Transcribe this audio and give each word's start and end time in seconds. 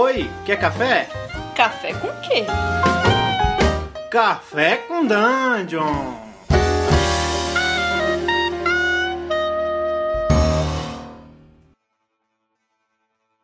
Oi, 0.00 0.30
quer 0.46 0.60
café? 0.60 1.08
Café 1.56 1.92
com 1.92 2.06
quê? 2.20 2.44
Café 4.08 4.76
com 4.76 5.04
Dungeon! 5.04 6.14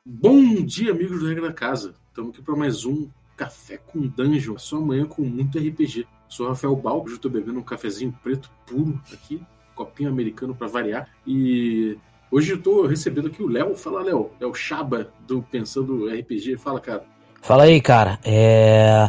Bom 0.06 0.64
dia, 0.64 0.92
amigos 0.92 1.18
do 1.18 1.26
Regra 1.26 1.48
da 1.48 1.52
Casa. 1.52 1.96
Estamos 2.06 2.30
aqui 2.30 2.40
para 2.40 2.54
mais 2.54 2.84
um 2.84 3.10
Café 3.36 3.78
com 3.78 4.06
Dungeon, 4.06 4.56
sua 4.56 4.80
manhã 4.80 5.06
com 5.06 5.22
muito 5.22 5.58
RPG. 5.58 6.06
Sou 6.28 6.46
Rafael 6.46 6.76
Balbo, 6.76 7.10
estou 7.10 7.28
bebendo 7.28 7.58
um 7.58 7.64
cafezinho 7.64 8.16
preto 8.22 8.48
puro 8.64 9.02
aqui, 9.12 9.42
copinho 9.74 10.08
americano 10.08 10.54
para 10.54 10.68
variar. 10.68 11.08
E 11.26 11.98
hoje 12.34 12.50
eu 12.50 12.56
estou 12.56 12.86
recebendo 12.86 13.28
aqui 13.28 13.42
o 13.42 13.48
Léo. 13.48 13.76
Fala, 13.76 14.02
Léo. 14.02 14.30
É 14.40 14.46
o 14.46 14.52
Chaba 14.52 15.12
do 15.26 15.40
Pensando 15.42 16.08
RPG. 16.08 16.56
Fala, 16.56 16.80
cara. 16.80 17.04
Fala 17.40 17.62
aí, 17.62 17.80
cara. 17.80 18.18
É... 18.24 19.08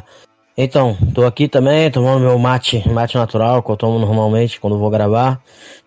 Então, 0.55 0.95
tô 1.13 1.25
aqui 1.25 1.49
também 1.49 1.91
tomando 1.91 2.21
meu 2.21 2.37
mate, 2.37 2.87
mate 2.87 3.15
natural, 3.15 3.61
que 3.61 3.69
eu 3.69 3.75
tomo 3.75 3.99
normalmente 3.99 4.59
quando 4.59 4.77
vou 4.77 4.89
gravar. 4.89 5.41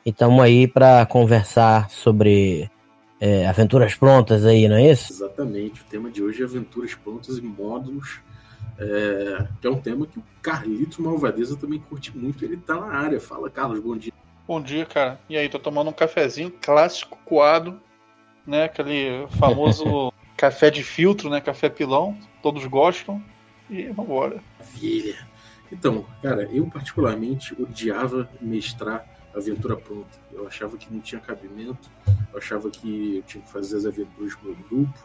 E 0.05 0.11
estamos 0.11 0.43
aí 0.43 0.67
para 0.67 1.07
conversar 1.07 1.89
sobre 1.89 2.69
é, 3.21 3.47
aventuras 3.47 3.95
prontas 3.95 4.45
aí, 4.45 4.69
não 4.69 4.77
é 4.77 4.91
isso? 4.91 5.13
Exatamente. 5.13 5.81
O 5.81 5.85
tema 5.85 6.11
de 6.11 6.23
hoje 6.23 6.43
é 6.43 6.45
aventuras 6.45 6.95
prontas 6.95 7.39
e 7.39 7.43
módulos. 7.43 8.21
É, 8.79 9.47
que 9.61 9.67
é 9.67 9.71
um 9.71 9.81
tema 9.81 10.07
que 10.07 10.19
o 10.19 10.25
Carlito 10.43 11.03
Malvadeza 11.03 11.57
também 11.57 11.81
curte 11.81 12.17
muito. 12.17 12.45
Ele 12.45 12.57
tá 12.57 12.75
na 12.75 12.89
área. 12.89 13.21
Fala, 13.21 13.49
Carlos, 13.49 13.81
bom 13.81 13.97
dia. 13.97 14.13
Bom 14.49 14.63
dia, 14.63 14.87
cara. 14.87 15.21
E 15.29 15.37
aí, 15.37 15.47
tô 15.47 15.59
tomando 15.59 15.91
um 15.91 15.93
cafezinho 15.93 16.51
clássico 16.51 17.19
coado, 17.27 17.79
né? 18.47 18.65
Aquele 18.65 19.29
famoso 19.39 20.11
café 20.39 20.71
de 20.71 20.83
filtro, 20.83 21.29
né? 21.29 21.39
Café 21.39 21.69
pilão. 21.69 22.17
Todos 22.43 22.65
gostam. 22.65 23.23
E 23.69 23.91
vambora. 23.91 24.43
Maravilha. 24.59 25.19
Então, 25.71 26.07
cara, 26.23 26.49
eu 26.51 26.67
particularmente 26.67 27.55
odiava 27.61 28.27
mestrar 28.41 29.05
aventura 29.37 29.77
pronta. 29.77 30.19
Eu 30.33 30.47
achava 30.47 30.79
que 30.79 30.91
não 30.91 31.03
tinha 31.03 31.21
cabimento, 31.21 31.91
eu 32.33 32.39
achava 32.39 32.71
que 32.71 33.17
eu 33.17 33.23
tinha 33.25 33.45
que 33.45 33.51
fazer 33.51 33.77
as 33.77 33.85
aventuras 33.85 34.35
com 34.35 34.49
o 34.49 34.55
grupo 34.55 34.99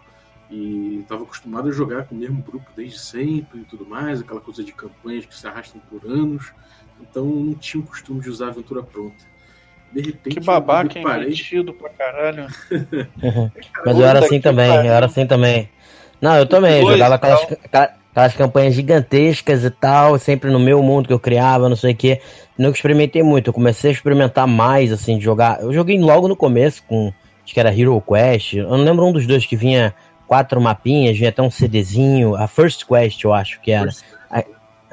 e 0.50 1.00
estava 1.02 1.24
acostumado 1.24 1.68
a 1.68 1.72
jogar 1.74 2.06
com 2.06 2.16
o 2.16 2.18
mesmo 2.18 2.42
grupo 2.42 2.72
desde 2.78 2.98
sempre 2.98 3.60
e 3.60 3.66
tudo 3.66 3.86
mais, 3.86 4.22
aquela 4.22 4.40
coisa 4.40 4.64
de 4.64 4.72
campanhas 4.72 5.26
que 5.26 5.36
se 5.36 5.46
arrastam 5.46 5.82
por 5.90 6.10
anos. 6.10 6.54
Então 7.02 7.26
não 7.26 7.56
tinha 7.56 7.84
o 7.84 7.86
costume 7.86 8.22
de 8.22 8.30
usar 8.30 8.48
aventura 8.48 8.82
pronta. 8.82 9.33
De 9.94 10.02
repente, 10.02 10.36
Que 10.36 10.40
babaca, 10.40 10.98
hein? 10.98 11.06
Metido 11.06 11.74
pra 11.74 11.90
caralho. 11.90 12.48
Mas 13.86 14.00
eu 14.00 14.06
era 14.06 14.20
assim 14.20 14.42
também, 14.42 14.70
pariu. 14.70 14.90
eu 14.92 14.94
era 14.94 15.06
assim 15.06 15.26
também. 15.28 15.70
Não, 16.22 16.36
eu 16.38 16.46
também, 16.46 16.82
Dois, 16.82 16.94
jogava 16.94 17.16
aquelas, 17.16 17.44
então. 17.44 17.58
aquela- 17.64 17.90
aquelas 18.12 18.34
campanhas 18.36 18.74
gigantescas 18.76 19.64
e 19.64 19.70
tal, 19.70 20.18
sempre 20.18 20.50
no 20.50 20.60
meu 20.60 20.82
mundo 20.82 21.08
que 21.08 21.14
eu 21.14 21.20
criava, 21.20 21.68
não 21.70 21.76
sei 21.76 21.92
o 21.92 21.96
que. 21.96 22.20
Nunca 22.58 22.76
experimentei 22.78 23.22
muito, 23.24 23.50
eu 23.50 23.54
comecei 23.54 23.90
a 23.92 23.94
experimentar 23.94 24.48
mais, 24.48 24.92
assim, 24.92 25.18
de 25.18 25.24
jogar. 25.24 25.60
Eu 25.62 25.74
joguei 25.74 26.00
logo 26.00 26.28
no 26.28 26.36
começo 26.36 26.84
com, 26.88 27.12
acho 27.44 27.54
que 27.54 27.60
era 27.60 27.74
Hero 27.78 28.02
Quest, 28.02 28.54
eu 28.54 28.70
não 28.70 28.84
lembro 28.84 29.06
um 29.06 29.12
dos 29.12 29.28
dois 29.28 29.46
que 29.46 29.56
vinha 29.56 29.94
quatro 30.28 30.60
mapinhas, 30.62 31.18
vinha 31.18 31.30
até 31.30 31.42
um 31.42 31.52
CDzinho, 31.52 32.36
a 32.36 32.48
First 32.48 32.86
Quest 32.88 33.24
eu 33.24 33.34
acho 33.34 33.60
que 33.62 33.72
era. 33.72 33.90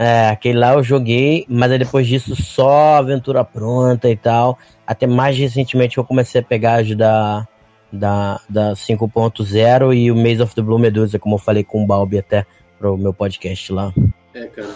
É, 0.02 0.30
aquele 0.30 0.58
lá 0.58 0.72
eu 0.72 0.82
joguei, 0.82 1.44
mas 1.46 1.70
aí 1.70 1.78
depois 1.78 2.06
disso 2.06 2.34
só 2.34 2.96
aventura 2.96 3.44
pronta 3.44 4.08
e 4.08 4.16
tal. 4.16 4.58
Até 4.90 5.06
mais 5.06 5.38
recentemente 5.38 5.98
eu 5.98 6.04
comecei 6.04 6.40
a 6.40 6.44
pegar 6.44 6.80
as 6.80 6.96
da, 6.96 7.46
da, 7.92 8.40
da 8.48 8.72
5.0 8.72 9.96
e 9.96 10.10
o 10.10 10.16
Maze 10.16 10.42
of 10.42 10.52
the 10.52 10.60
Blue 10.60 10.80
Medusa, 10.80 11.16
como 11.16 11.36
eu 11.36 11.38
falei 11.38 11.62
com 11.62 11.84
o 11.84 11.86
Balbi 11.86 12.18
até 12.18 12.44
pro 12.76 12.98
meu 12.98 13.14
podcast 13.14 13.72
lá. 13.72 13.94
É, 14.34 14.46
cara. 14.46 14.74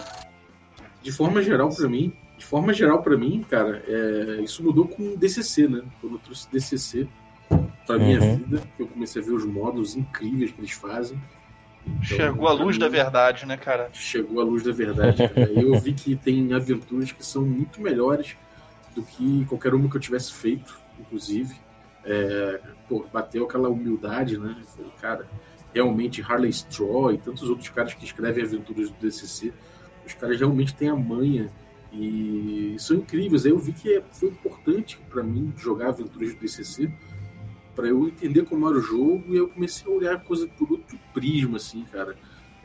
De 1.03 1.11
forma 1.11 1.41
geral 1.43 1.67
pra 1.67 1.89
mim, 1.89 2.13
de 2.37 2.45
forma 2.45 2.71
geral 2.73 3.01
para 3.01 3.17
mim, 3.17 3.45
cara, 3.49 3.83
é, 3.85 4.41
isso 4.41 4.63
mudou 4.63 4.87
com 4.87 5.03
o 5.03 5.17
DCC, 5.17 5.67
né? 5.67 5.81
Quando 5.99 6.13
eu 6.13 6.19
trouxe 6.19 6.47
DCC 6.49 7.07
pra 7.85 7.99
minha 7.99 8.21
Uhum. 8.21 8.37
vida, 8.37 8.61
que 8.77 8.83
eu 8.83 8.87
comecei 8.87 9.21
a 9.21 9.25
ver 9.25 9.31
os 9.33 9.45
módulos 9.45 9.97
incríveis 9.97 10.49
que 10.53 10.61
eles 10.61 10.71
fazem. 10.71 11.21
Então, 11.85 12.03
Chegou 12.03 12.47
a 12.47 12.53
luz 12.53 12.77
mim, 12.77 12.79
da 12.79 12.87
verdade, 12.87 13.45
né, 13.45 13.57
cara? 13.57 13.89
Chegou 13.91 14.39
a 14.39 14.45
luz 14.45 14.63
da 14.63 14.71
verdade, 14.71 15.27
cara. 15.27 15.51
E 15.51 15.61
eu 15.61 15.77
vi 15.77 15.91
que 15.91 16.15
tem 16.15 16.53
aventuras 16.53 17.11
que 17.11 17.23
são 17.25 17.43
muito 17.43 17.81
melhores 17.81 18.37
do 18.95 19.03
que 19.03 19.45
qualquer 19.45 19.73
uma 19.73 19.89
que 19.89 19.97
eu 19.97 20.01
tivesse 20.01 20.33
feito, 20.33 20.79
inclusive. 20.99 21.55
É, 22.03 22.61
pô, 22.87 23.05
bateu 23.11 23.43
aquela 23.43 23.69
humildade, 23.69 24.37
né? 24.37 24.55
Falei, 24.75 24.91
cara, 25.01 25.27
realmente 25.73 26.21
Harley 26.21 26.49
Straw 26.49 27.11
e 27.11 27.17
tantos 27.17 27.49
outros 27.49 27.69
caras 27.69 27.93
que 27.93 28.05
escrevem 28.05 28.43
aventuras 28.43 28.89
do 28.89 28.95
DCC, 28.97 29.53
os 30.05 30.13
caras 30.13 30.39
realmente 30.39 30.73
têm 30.73 30.89
a 30.89 30.95
manha 30.95 31.51
e 31.91 32.75
são 32.79 32.97
incríveis. 32.97 33.45
Aí 33.45 33.51
eu 33.51 33.59
vi 33.59 33.73
que 33.73 34.01
foi 34.11 34.29
importante 34.29 34.97
para 35.09 35.21
mim 35.21 35.53
jogar 35.57 35.89
aventuras 35.89 36.33
do 36.33 36.39
DCC 36.39 36.91
para 37.75 37.87
eu 37.87 38.07
entender 38.07 38.45
como 38.45 38.67
era 38.69 38.77
o 38.77 38.81
jogo 38.81 39.33
e 39.33 39.37
eu 39.37 39.49
comecei 39.49 39.91
a 39.91 39.95
olhar 39.95 40.15
a 40.15 40.19
coisa 40.19 40.47
por 40.47 40.71
outro 40.71 40.97
prisma, 41.13 41.57
assim, 41.57 41.83
cara. 41.91 42.15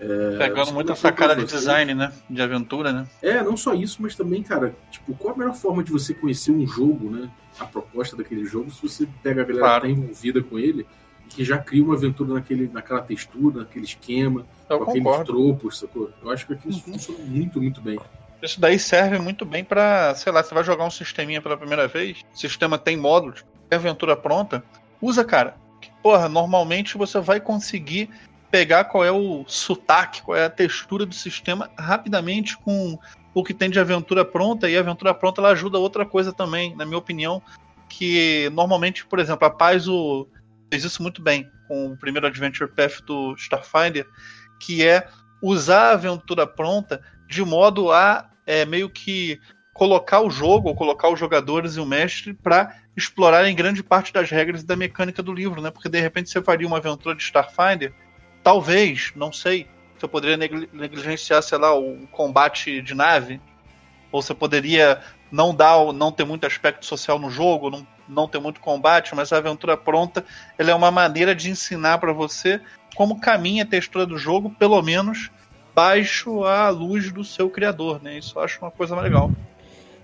É, 0.01 0.39
Pegando 0.39 0.73
muita 0.73 0.95
sacada 0.95 1.37
de 1.37 1.45
design, 1.45 1.93
né? 1.95 2.11
De 2.29 2.41
aventura, 2.41 2.91
né? 2.93 3.07
é, 3.21 3.43
não 3.43 3.55
só 3.57 3.75
isso, 3.75 3.99
mas 4.01 4.15
também, 4.17 4.43
cara, 4.43 4.75
tipo, 4.91 5.15
qual 5.15 5.35
a 5.35 5.37
melhor 5.37 5.55
forma 5.55 5.85
de 5.85 5.93
você 5.93 6.15
conhecer 6.15 6.53
um 6.53 6.67
jogo, 6.67 7.11
né? 7.11 7.29
A 7.59 7.67
proposta 7.67 8.17
daquele 8.17 8.47
jogo, 8.47 8.71
se 8.71 8.81
você 8.81 9.07
pega 9.23 9.43
a 9.43 9.45
galera 9.45 9.61
Claro. 9.67 9.87
que 9.87 9.93
tá 9.95 10.01
envolvida 10.01 10.43
com 10.43 10.59
ele 10.59 10.87
e 11.27 11.29
que 11.29 11.45
já 11.45 11.59
cria 11.59 11.85
uma 11.85 11.95
aventura 11.95 12.33
naquele, 12.33 12.69
naquela 12.73 13.03
textura, 13.03 13.59
naquele 13.61 13.85
esquema, 13.85 14.47
Eu 14.71 14.79
com 14.79 14.91
aqueles 14.91 15.27
tropos, 15.27 15.79
sacou? 15.79 16.11
Eu 16.23 16.31
acho 16.31 16.47
que 16.47 16.55
aquilo 16.55 16.73
Uhum. 16.73 16.81
funciona 16.81 17.19
muito, 17.27 17.61
muito 17.61 17.81
bem. 17.83 18.01
Isso 18.43 18.59
daí 18.59 18.79
serve 18.79 19.19
muito 19.19 19.45
bem 19.45 19.63
pra, 19.63 20.15
sei 20.15 20.33
lá, 20.33 20.43
você 20.43 20.55
vai 20.55 20.65
jogar 20.65 20.87
um 20.87 20.91
sisteminha 20.91 21.43
pela 21.43 21.59
primeira 21.59 21.87
vez, 21.87 22.23
o 22.35 22.39
sistema 22.39 22.79
tem 22.79 22.97
módulos, 22.97 23.45
tem 23.69 23.79
aventura 23.79 24.17
pronta, 24.17 24.65
usa, 25.03 25.23
cara. 25.23 25.57
Que, 25.79 25.91
porra, 26.03 26.27
normalmente 26.27 26.97
você 26.97 27.21
vai 27.21 27.39
conseguir 27.39 28.09
pegar 28.51 28.85
qual 28.85 29.05
é 29.05 29.13
o 29.13 29.45
sotaque, 29.47 30.23
qual 30.23 30.37
é 30.37 30.45
a 30.45 30.51
textura 30.51 31.07
do 31.07 31.15
sistema 31.15 31.71
rapidamente 31.79 32.57
com 32.59 32.99
o 33.33 33.45
que 33.45 33.55
tem 33.55 33.71
de 33.71 33.79
aventura 33.79 34.25
pronta, 34.25 34.69
e 34.69 34.77
a 34.77 34.81
aventura 34.81 35.15
pronta 35.15 35.41
ela 35.41 35.51
ajuda 35.51 35.79
outra 35.79 36.05
coisa 36.05 36.33
também, 36.33 36.75
na 36.75 36.85
minha 36.85 36.99
opinião, 36.99 37.41
que 37.89 38.51
normalmente, 38.53 39.07
por 39.07 39.19
exemplo, 39.19 39.47
a 39.47 39.51
Paz 39.51 39.87
o- 39.87 40.27
fez 40.73 40.85
isso 40.85 41.03
muito 41.03 41.23
bem 41.23 41.51
com 41.69 41.93
o 41.93 41.97
primeiro 41.97 42.27
Adventure 42.27 42.71
Path 42.71 43.01
do 43.07 43.35
Starfinder, 43.37 44.07
que 44.61 44.87
é 44.87 45.07
usar 45.43 45.91
a 45.91 45.93
aventura 45.93 46.47
pronta 46.47 47.01
de 47.29 47.45
modo 47.45 47.93
a 47.93 48.29
é, 48.47 48.65
meio 48.65 48.91
que 48.91 49.39
colocar 49.73 50.21
o 50.21 50.31
jogo, 50.31 50.69
ou 50.69 50.75
colocar 50.75 51.09
os 51.09 51.19
jogadores 51.19 51.77
e 51.77 51.81
o 51.81 51.87
mestre 51.87 52.35
para 52.35 52.77
explorarem 52.97 53.55
grande 53.55 53.83
parte 53.83 54.13
das 54.13 54.29
regras 54.29 54.63
e 54.63 54.67
da 54.67 54.77
mecânica 54.77 55.23
do 55.23 55.33
livro, 55.33 55.63
né? 55.63 55.71
Porque 55.71 55.89
de 55.89 56.01
repente 56.01 56.29
você 56.29 56.43
faria 56.43 56.67
uma 56.67 56.79
aventura 56.79 57.15
de 57.15 57.23
Starfinder, 57.23 57.95
talvez, 58.43 59.13
não 59.15 59.33
sei, 59.33 59.67
você 59.99 60.09
poderia 60.09 60.37
negli- 60.37 60.69
negligenciar, 60.73 61.43
sei 61.43 61.59
lá, 61.59 61.77
o 61.77 62.07
combate 62.09 62.81
de 62.81 62.95
nave, 62.95 63.41
ou 64.11 64.23
você 64.23 64.35
poderia 64.35 65.01
não 65.31 65.55
dar, 65.55 65.93
não 65.93 66.11
ter 66.11 66.25
muito 66.25 66.47
aspecto 66.47 66.85
social 66.85 67.19
no 67.19 67.31
jogo, 67.31 67.71
não, 67.71 67.87
não 68.09 68.27
ter 68.27 68.41
muito 68.41 68.61
combate, 68.61 69.15
mas 69.15 69.33
a 69.33 69.37
aventura 69.37 69.77
pronta, 69.77 70.25
ela 70.59 70.71
é 70.71 70.75
uma 70.75 70.91
maneira 70.91 71.35
de 71.35 71.51
ensinar 71.51 71.99
para 71.99 72.13
você 72.13 72.61
como 72.97 73.21
caminha 73.21 73.63
a 73.63 73.67
textura 73.67 74.05
do 74.05 74.19
jogo, 74.19 74.51
pelo 74.51 74.81
menos 74.83 75.31
baixo 75.75 76.45
à 76.45 76.69
luz 76.69 77.13
do 77.13 77.25
seu 77.25 77.49
criador, 77.49 78.03
né? 78.03 78.19
Isso 78.19 78.39
eu 78.39 78.43
acho 78.43 78.59
uma 78.61 78.71
coisa 78.71 78.99
legal. 79.01 79.33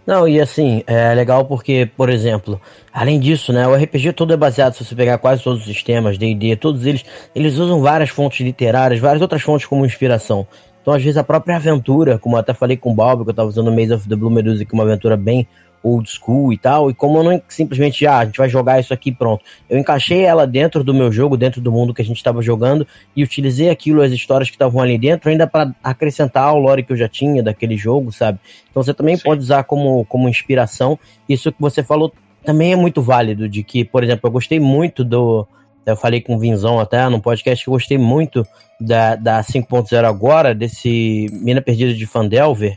Não, 0.06 0.28
e 0.28 0.41
assim, 0.41 0.84
é 0.87 1.12
legal 1.15 1.44
porque, 1.47 1.91
por 1.97 2.09
exemplo, 2.09 2.61
além 2.93 3.19
disso, 3.19 3.53
né, 3.53 3.67
o 3.67 3.75
RPG 3.75 4.12
todo 4.12 4.33
é 4.33 4.37
baseado, 4.37 4.75
se 4.75 4.84
você 4.84 4.94
pegar 4.94 5.19
quase 5.19 5.43
todos 5.43 5.61
os 5.61 5.67
sistemas, 5.67 6.17
D&D, 6.17 6.55
todos 6.55 6.87
eles, 6.87 7.05
eles 7.34 7.59
usam 7.59 7.81
várias 7.81 8.11
fontes 8.11 8.41
literárias, 8.41 9.00
várias 9.00 9.21
outras 9.21 9.42
fontes 9.42 9.66
como 9.66 9.84
inspiração. 9.84 10.47
Então, 10.80 10.95
às 10.95 11.03
vezes, 11.03 11.16
a 11.16 11.25
própria 11.25 11.57
aventura, 11.57 12.16
como 12.16 12.36
eu 12.36 12.41
até 12.41 12.54
falei 12.54 12.77
com 12.77 12.92
o 12.92 12.95
Balbi, 12.95 13.25
que 13.25 13.30
eu 13.30 13.34
tava 13.34 13.48
usando 13.48 13.72
Maze 13.72 13.95
of 13.95 14.09
the 14.09 14.15
Blue 14.15 14.30
Medusa, 14.30 14.65
que 14.65 14.72
é 14.72 14.78
uma 14.78 14.84
aventura 14.84 15.16
bem 15.16 15.48
old 15.86 16.10
school 16.10 16.53
e 16.53 16.59
tal, 16.59 16.91
e 16.91 16.94
como 16.94 17.18
eu 17.18 17.22
não 17.22 17.42
simplesmente, 17.48 18.04
ah, 18.06 18.18
a 18.18 18.24
gente 18.24 18.36
vai 18.36 18.48
jogar 18.48 18.80
isso 18.80 18.92
aqui 18.92 19.12
pronto. 19.12 19.44
Eu 19.71 19.78
encaixei 19.78 20.22
ela 20.22 20.44
dentro 20.44 20.83
do 20.83 20.92
meu 20.92 21.12
jogo, 21.12 21.36
dentro 21.36 21.60
do 21.60 21.71
mundo 21.71 21.94
que 21.94 22.03
a 22.03 22.04
gente 22.04 22.16
estava 22.16 22.42
jogando, 22.42 22.84
e 23.15 23.22
utilizei 23.22 23.71
aquilo, 23.71 24.03
as 24.03 24.10
histórias 24.10 24.48
que 24.48 24.56
estavam 24.56 24.83
ali 24.83 24.98
dentro, 24.98 25.30
ainda 25.30 25.47
para 25.47 25.72
acrescentar 25.84 26.42
ao 26.42 26.59
lore 26.59 26.83
que 26.83 26.92
eu 26.92 26.97
já 26.97 27.09
tinha 27.09 27.41
daquele 27.41 27.77
jogo, 27.77 28.10
sabe? 28.10 28.41
Então 28.68 28.83
você 28.83 28.92
também 28.92 29.16
Sim. 29.16 29.22
pode 29.22 29.41
usar 29.41 29.62
como, 29.62 30.04
como 30.06 30.28
inspiração. 30.28 30.98
Isso 31.28 31.53
que 31.53 31.60
você 31.60 31.84
falou 31.84 32.12
também 32.44 32.72
é 32.72 32.77
muito 32.77 33.00
válido, 33.00 33.48
de 33.48 33.62
que, 33.62 33.84
por 33.84 34.03
exemplo, 34.03 34.27
eu 34.27 34.32
gostei 34.32 34.59
muito 34.59 35.04
do. 35.04 35.47
Eu 35.84 35.97
falei 35.97 36.21
com 36.21 36.34
o 36.34 36.39
Vinzão 36.39 36.80
até 36.80 37.09
no 37.09 37.22
podcast 37.22 37.65
que 37.65 37.68
eu 37.68 37.74
gostei 37.74 37.97
muito 37.97 38.44
da, 38.80 39.15
da 39.15 39.41
5.0 39.41 40.04
agora, 40.04 40.53
desse 40.53 41.28
Mina 41.32 41.62
Perdida 41.62 41.94
de 41.94 42.06
Fandelver. 42.06 42.77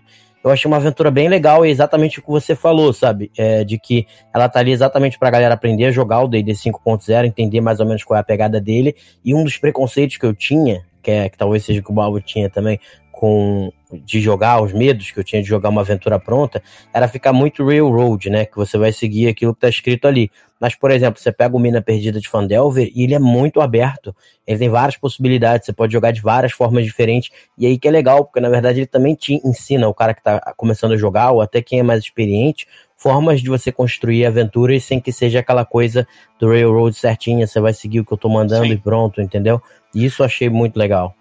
Eu 0.50 0.54
achei 0.54 0.68
uma 0.68 0.78
aventura 0.78 1.12
bem 1.12 1.30
legal 1.30 1.64
e 1.64 1.70
exatamente 1.70 2.18
o 2.18 2.24
que 2.24 2.28
você 2.28 2.56
falou, 2.56 2.92
sabe? 2.92 3.32
É, 3.38 3.64
de 3.64 3.78
que 3.78 4.08
ela 4.34 4.50
tá 4.50 4.60
ali 4.60 4.72
exatamente 4.72 5.20
pra 5.20 5.30
galera 5.30 5.54
aprender 5.54 5.86
a 5.86 5.92
jogar 5.92 6.22
o 6.22 6.28
D&D 6.28 6.54
5.0, 6.54 7.26
entender 7.26 7.62
mais 7.62 7.80
ou 7.80 7.86
menos 7.86 8.04
qual 8.04 8.18
é 8.18 8.22
a 8.22 8.24
pegada 8.24 8.60
dele. 8.60 8.96
E 9.24 9.36
um 9.36 9.44
dos 9.44 9.58
preconceitos 9.58 10.18
que 10.18 10.26
eu 10.26 10.34
tinha, 10.34 10.84
que, 11.04 11.12
é, 11.12 11.30
que 11.30 11.38
talvez 11.38 11.64
seja 11.64 11.84
que 11.84 11.92
o 11.92 11.94
Balbo 11.94 12.20
tinha 12.20 12.50
também, 12.50 12.80
com 13.20 13.70
de 13.92 14.22
jogar, 14.22 14.62
os 14.62 14.72
medos 14.72 15.12
que 15.12 15.20
eu 15.20 15.24
tinha 15.26 15.42
de 15.42 15.48
jogar 15.50 15.68
uma 15.68 15.82
aventura 15.82 16.18
pronta, 16.18 16.64
era 16.94 17.06
ficar 17.06 17.34
muito 17.34 17.66
railroad, 17.66 18.30
né? 18.30 18.46
Que 18.46 18.56
você 18.56 18.78
vai 18.78 18.94
seguir 18.94 19.28
aquilo 19.28 19.54
que 19.54 19.60
tá 19.60 19.68
escrito 19.68 20.08
ali. 20.08 20.32
Mas, 20.58 20.74
por 20.74 20.90
exemplo, 20.90 21.20
você 21.20 21.30
pega 21.30 21.54
o 21.54 21.60
Mina 21.60 21.82
Perdida 21.82 22.18
de 22.18 22.30
Fandelver 22.30 22.90
e 22.96 23.04
ele 23.04 23.14
é 23.14 23.20
muito 23.20 23.60
aberto. 23.60 24.16
Ele 24.48 24.58
tem 24.58 24.70
várias 24.70 24.96
possibilidades, 24.96 25.66
você 25.66 25.74
pode 25.74 25.92
jogar 25.92 26.12
de 26.12 26.22
várias 26.22 26.54
formas 26.54 26.86
diferentes. 26.86 27.30
E 27.58 27.66
aí 27.66 27.78
que 27.78 27.90
é 27.90 27.92
legal, 27.92 28.24
porque 28.24 28.40
na 28.40 28.48
verdade 28.48 28.80
ele 28.80 28.88
também 28.88 29.16
te 29.16 29.34
ensina, 29.46 29.90
o 29.90 29.94
cara 29.94 30.14
que 30.14 30.24
tá 30.24 30.54
começando 30.56 30.94
a 30.94 30.98
jogar, 30.98 31.32
ou 31.32 31.42
até 31.42 31.62
quem 31.62 31.80
é 31.80 31.84
mais 31.84 32.02
experiente, 32.02 32.68
formas 32.96 33.42
de 33.42 33.50
você 33.50 33.70
construir 33.70 34.26
aventuras 34.26 34.86
sem 34.86 35.02
que 35.02 35.12
seja 35.12 35.40
aquela 35.40 35.66
coisa 35.66 36.08
do 36.40 36.48
railroad 36.48 36.96
certinha, 36.96 37.46
você 37.46 37.60
vai 37.60 37.74
seguir 37.74 38.00
o 38.00 38.06
que 38.06 38.14
eu 38.14 38.18
tô 38.18 38.30
mandando 38.30 38.66
Sim. 38.66 38.72
e 38.72 38.78
pronto, 38.78 39.22
entendeu? 39.22 39.62
E 39.94 40.06
isso 40.06 40.22
eu 40.22 40.26
achei 40.26 40.50
muito 40.50 40.78
legal. 40.78 41.16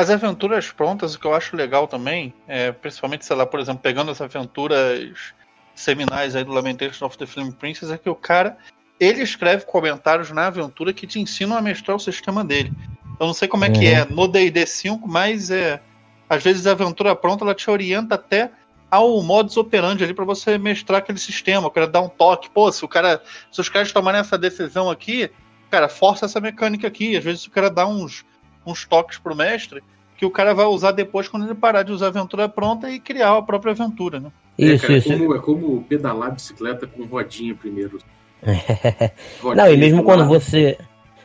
As 0.00 0.08
aventuras 0.08 0.72
prontas, 0.72 1.14
o 1.14 1.20
que 1.20 1.26
eu 1.26 1.34
acho 1.34 1.54
legal 1.54 1.86
também, 1.86 2.32
é, 2.48 2.72
principalmente, 2.72 3.26
sei 3.26 3.36
lá, 3.36 3.44
por 3.44 3.60
exemplo, 3.60 3.82
pegando 3.82 4.10
as 4.10 4.18
aventuras 4.18 5.34
seminais 5.74 6.34
aí 6.34 6.42
do 6.42 6.52
Lamentation 6.52 7.04
of 7.04 7.18
the 7.18 7.26
Flame 7.26 7.52
Princess, 7.52 7.90
é 7.90 7.98
que 7.98 8.08
o 8.08 8.14
cara, 8.14 8.56
ele 8.98 9.22
escreve 9.22 9.66
comentários 9.66 10.30
na 10.30 10.46
aventura 10.46 10.94
que 10.94 11.06
te 11.06 11.20
ensinam 11.20 11.54
a 11.54 11.60
mestrar 11.60 11.98
o 11.98 12.00
sistema 12.00 12.42
dele. 12.42 12.72
Eu 13.20 13.26
não 13.26 13.34
sei 13.34 13.46
como 13.46 13.66
é 13.66 13.68
uhum. 13.68 13.74
que 13.74 13.88
é 13.88 14.06
no 14.06 14.26
D&D 14.26 14.64
5, 14.64 15.06
mas 15.06 15.50
é 15.50 15.82
às 16.30 16.42
vezes 16.42 16.66
a 16.66 16.70
aventura 16.70 17.14
pronta 17.14 17.44
ela 17.44 17.54
te 17.54 17.68
orienta 17.70 18.14
até 18.14 18.50
ao 18.90 19.22
modus 19.22 19.58
operandi 19.58 20.02
ali 20.02 20.14
para 20.14 20.24
você 20.24 20.56
mestrar 20.56 21.00
aquele 21.00 21.18
sistema, 21.18 21.68
o 21.68 21.70
cara 21.70 21.86
dar 21.86 22.00
um 22.00 22.08
toque, 22.08 22.48
pô, 22.48 22.72
se 22.72 22.82
o 22.82 22.88
cara, 22.88 23.22
se 23.52 23.60
os 23.60 23.68
caras 23.68 23.92
tomarem 23.92 24.22
essa 24.22 24.38
decisão 24.38 24.88
aqui, 24.88 25.30
cara, 25.70 25.90
força 25.90 26.24
essa 26.24 26.40
mecânica 26.40 26.88
aqui, 26.88 27.18
às 27.18 27.22
vezes 27.22 27.46
o 27.46 27.50
cara 27.50 27.68
dá 27.68 27.86
uns 27.86 28.24
uns 28.66 28.84
toques 28.84 29.18
pro 29.18 29.36
mestre 29.36 29.82
que 30.20 30.26
o 30.26 30.30
cara 30.30 30.52
vai 30.52 30.66
usar 30.66 30.92
depois 30.92 31.28
quando 31.28 31.46
ele 31.46 31.54
parar 31.54 31.82
de 31.82 31.92
usar 31.92 32.06
a 32.06 32.08
aventura 32.10 32.46
pronta 32.46 32.90
e 32.90 33.00
criar 33.00 33.38
a 33.38 33.42
própria 33.42 33.72
aventura, 33.72 34.20
né? 34.20 34.30
Isso, 34.58 34.84
é, 34.84 34.88
cara, 34.88 34.98
isso. 34.98 35.12
É 35.12 35.16
como, 35.16 35.34
é 35.34 35.38
como 35.38 35.82
pedalar 35.84 36.34
bicicleta 36.34 36.86
com 36.86 37.06
rodinha 37.06 37.54
primeiro. 37.54 37.98
rodinha 39.40 39.64
Não, 39.64 39.72
e 39.72 39.78
mesmo 39.78 40.04
quando 40.04 40.26
você. 40.26 40.76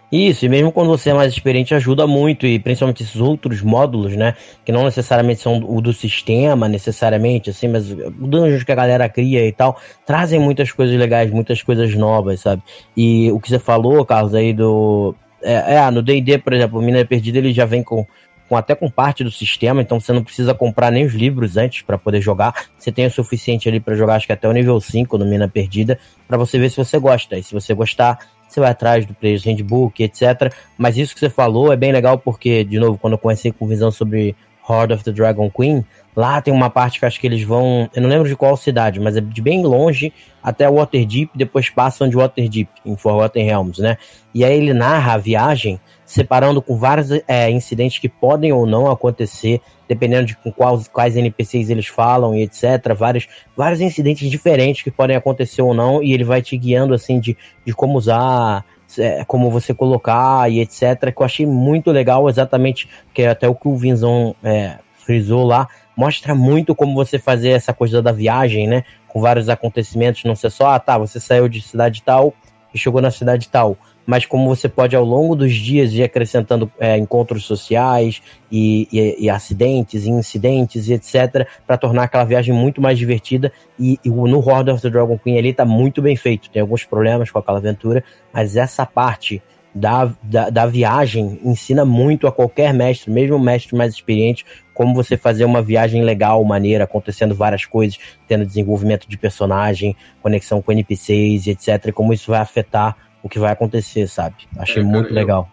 Isso, 0.09 0.45
e 0.45 0.49
mesmo 0.49 0.71
quando 0.71 0.87
você 0.87 1.09
é 1.09 1.13
mais 1.13 1.33
experiente, 1.33 1.75
ajuda 1.75 2.07
muito, 2.07 2.45
e 2.45 2.57
principalmente 2.57 3.03
esses 3.03 3.19
outros 3.19 3.61
módulos, 3.61 4.15
né? 4.15 4.35
Que 4.63 4.71
não 4.71 4.85
necessariamente 4.85 5.41
são 5.41 5.57
o 5.57 5.81
do 5.81 5.91
sistema, 5.91 6.69
necessariamente, 6.69 7.49
assim, 7.49 7.67
mas 7.67 7.91
o 7.91 8.27
dungeons 8.27 8.63
que 8.63 8.71
a 8.71 8.75
galera 8.75 9.09
cria 9.09 9.45
e 9.45 9.51
tal, 9.51 9.77
trazem 10.05 10.39
muitas 10.39 10.71
coisas 10.71 10.97
legais, 10.97 11.29
muitas 11.31 11.61
coisas 11.61 11.93
novas, 11.95 12.39
sabe? 12.39 12.63
E 12.95 13.29
o 13.29 13.41
que 13.41 13.49
você 13.49 13.59
falou, 13.59 14.05
Carlos, 14.05 14.33
aí 14.33 14.53
do, 14.53 15.13
é, 15.45 15.75
é 15.75 15.91
no 15.91 16.01
D&D, 16.01 16.39
por 16.39 16.53
exemplo, 16.53 16.81
Mina 16.81 17.05
Perdida 17.05 17.37
ele 17.37 17.53
já 17.53 17.65
vem 17.65 17.83
com, 17.83 18.05
com 18.49 18.57
até 18.57 18.73
com 18.75 18.89
parte 18.89 19.23
do 19.23 19.31
sistema, 19.31 19.81
então 19.81 19.99
você 19.99 20.11
não 20.11 20.23
precisa 20.23 20.53
comprar 20.53 20.91
nem 20.91 21.05
os 21.05 21.13
livros 21.13 21.55
antes 21.55 21.83
para 21.83 21.97
poder 21.97 22.21
jogar. 22.21 22.65
Você 22.77 22.91
tem 22.91 23.05
o 23.05 23.11
suficiente 23.11 23.69
ali 23.69 23.79
para 23.79 23.95
jogar, 23.95 24.15
acho 24.15 24.27
que 24.27 24.33
até 24.33 24.47
o 24.47 24.51
nível 24.51 24.79
5 24.81 25.17
no 25.17 25.25
Mina 25.25 25.47
Perdida, 25.47 25.99
para 26.27 26.37
você 26.37 26.57
ver 26.57 26.69
se 26.69 26.77
você 26.77 26.97
gosta. 26.99 27.37
E 27.37 27.43
se 27.43 27.53
você 27.53 27.73
gostar, 27.73 28.19
você 28.47 28.59
vai 28.59 28.71
atrás 28.71 29.05
do 29.05 29.13
Player's 29.13 29.43
Handbook, 29.43 30.03
etc. 30.03 30.53
Mas 30.77 30.97
isso 30.97 31.13
que 31.13 31.19
você 31.19 31.29
falou 31.29 31.71
é 31.71 31.75
bem 31.75 31.91
legal 31.91 32.17
porque, 32.17 32.63
de 32.63 32.79
novo, 32.79 32.97
quando 32.97 33.13
eu 33.13 33.19
comecei 33.19 33.51
com 33.51 33.67
visão 33.67 33.91
sobre 33.91 34.35
Horde 34.67 34.93
of 34.93 35.03
the 35.03 35.11
Dragon 35.11 35.49
Queen, 35.49 35.85
lá 36.15 36.41
tem 36.41 36.53
uma 36.53 36.69
parte 36.69 36.99
que 36.99 37.05
acho 37.05 37.19
que 37.19 37.27
eles 37.27 37.43
vão, 37.43 37.89
eu 37.93 38.01
não 38.01 38.09
lembro 38.09 38.27
de 38.27 38.35
qual 38.35 38.55
cidade, 38.55 38.99
mas 38.99 39.17
é 39.17 39.21
de 39.21 39.41
bem 39.41 39.63
longe 39.63 40.13
até 40.41 40.69
Waterdeep, 40.69 41.31
depois 41.35 41.69
passam 41.69 42.07
de 42.07 42.15
Waterdeep, 42.15 42.69
em 42.85 42.95
Forgotten 42.95 43.43
Realms, 43.43 43.81
né? 43.81 43.97
E 44.33 44.45
aí 44.45 44.55
ele 44.55 44.73
narra 44.73 45.13
a 45.13 45.17
viagem, 45.17 45.79
separando 46.05 46.61
com 46.61 46.77
vários 46.77 47.09
é, 47.27 47.49
incidentes 47.49 47.97
que 47.97 48.07
podem 48.07 48.53
ou 48.53 48.65
não 48.65 48.89
acontecer, 48.89 49.59
dependendo 49.89 50.27
de 50.27 50.37
com 50.37 50.51
quais, 50.51 50.87
quais 50.87 51.17
NPCs 51.17 51.69
eles 51.69 51.87
falam 51.87 52.35
e 52.35 52.43
etc. 52.43 52.93
Vários, 52.95 53.27
vários 53.57 53.81
incidentes 53.81 54.29
diferentes 54.29 54.83
que 54.83 54.91
podem 54.91 55.15
acontecer 55.15 55.63
ou 55.63 55.73
não, 55.73 56.03
e 56.03 56.13
ele 56.13 56.23
vai 56.23 56.41
te 56.41 56.55
guiando 56.57 56.93
assim 56.93 57.19
de, 57.19 57.35
de 57.65 57.73
como 57.73 57.97
usar 57.97 58.63
é, 58.99 59.25
como 59.25 59.49
você 59.49 59.73
colocar 59.73 60.49
e 60.51 60.59
etc. 60.59 61.11
Que 61.11 61.21
eu 61.21 61.25
achei 61.25 61.45
muito 61.45 61.91
legal, 61.91 62.29
exatamente, 62.29 62.87
que 63.13 63.23
é 63.23 63.29
até 63.29 63.49
o 63.49 63.55
que 63.55 63.67
o 63.67 63.75
Vinzão 63.75 64.35
é, 64.43 64.77
frisou 64.93 65.43
lá, 65.43 65.67
mostra 65.95 66.35
muito 66.35 66.75
como 66.75 66.93
você 66.93 67.17
fazer 67.17 67.49
essa 67.49 67.73
coisa 67.73 68.01
da 68.01 68.11
viagem, 68.11 68.67
né? 68.67 68.83
Com 69.07 69.21
vários 69.21 69.49
acontecimentos, 69.49 70.23
não 70.23 70.35
ser 70.35 70.49
só, 70.49 70.69
ah 70.69 70.79
tá, 70.79 70.97
você 70.97 71.19
saiu 71.19 71.47
de 71.47 71.61
cidade 71.61 72.01
tal 72.03 72.33
e 72.73 72.77
chegou 72.77 73.01
na 73.01 73.11
cidade 73.11 73.47
tal 73.49 73.77
mas 74.05 74.25
como 74.25 74.47
você 74.47 74.69
pode 74.69 74.95
ao 74.95 75.03
longo 75.03 75.35
dos 75.35 75.53
dias 75.53 75.91
ir 75.93 76.03
acrescentando 76.03 76.71
é, 76.79 76.97
encontros 76.97 77.43
sociais 77.45 78.21
e, 78.51 78.87
e, 78.91 79.25
e, 79.25 79.29
acidentes, 79.29 80.05
e 80.05 80.09
incidentes 80.09 80.87
e 80.87 80.93
etc, 80.93 81.47
para 81.65 81.77
tornar 81.77 82.03
aquela 82.03 82.23
viagem 82.23 82.53
muito 82.53 82.79
mais 82.79 82.97
divertida. 82.97 83.51
E, 83.79 83.99
e 84.03 84.09
no 84.09 84.39
Horde 84.39 84.71
of 84.71 84.81
the 84.81 84.89
Dragon 84.89 85.17
Queen 85.17 85.37
ali 85.37 85.53
tá 85.53 85.65
muito 85.65 86.01
bem 86.01 86.15
feito. 86.15 86.49
Tem 86.49 86.61
alguns 86.61 86.83
problemas 86.83 87.31
com 87.31 87.39
aquela 87.39 87.57
aventura, 87.57 88.03
mas 88.31 88.55
essa 88.55 88.85
parte 88.85 89.41
da, 89.73 90.09
da, 90.23 90.49
da 90.49 90.65
viagem 90.65 91.39
ensina 91.43 91.83
muito 91.83 92.27
a 92.27 92.31
qualquer 92.31 92.73
mestre, 92.73 93.11
mesmo 93.11 93.37
mestre 93.37 93.75
mais 93.75 93.93
experiente, 93.93 94.45
como 94.75 94.93
você 94.93 95.17
fazer 95.17 95.45
uma 95.45 95.61
viagem 95.61 96.03
legal, 96.03 96.43
maneira, 96.43 96.83
acontecendo 96.83 97.33
várias 97.33 97.65
coisas, 97.65 97.97
tendo 98.27 98.45
desenvolvimento 98.45 99.07
de 99.07 99.17
personagem, 99.17 99.95
conexão 100.21 100.61
com 100.61 100.71
NPCs, 100.71 101.47
etc, 101.47 101.87
e 101.87 101.91
como 101.93 102.13
isso 102.13 102.29
vai 102.29 102.41
afetar 102.41 102.95
o 103.23 103.29
que 103.29 103.39
vai 103.39 103.51
acontecer, 103.51 104.07
sabe? 104.07 104.35
Achei 104.57 104.83
é, 104.83 104.85
cara, 104.85 104.97
muito 104.97 105.13
legal. 105.13 105.49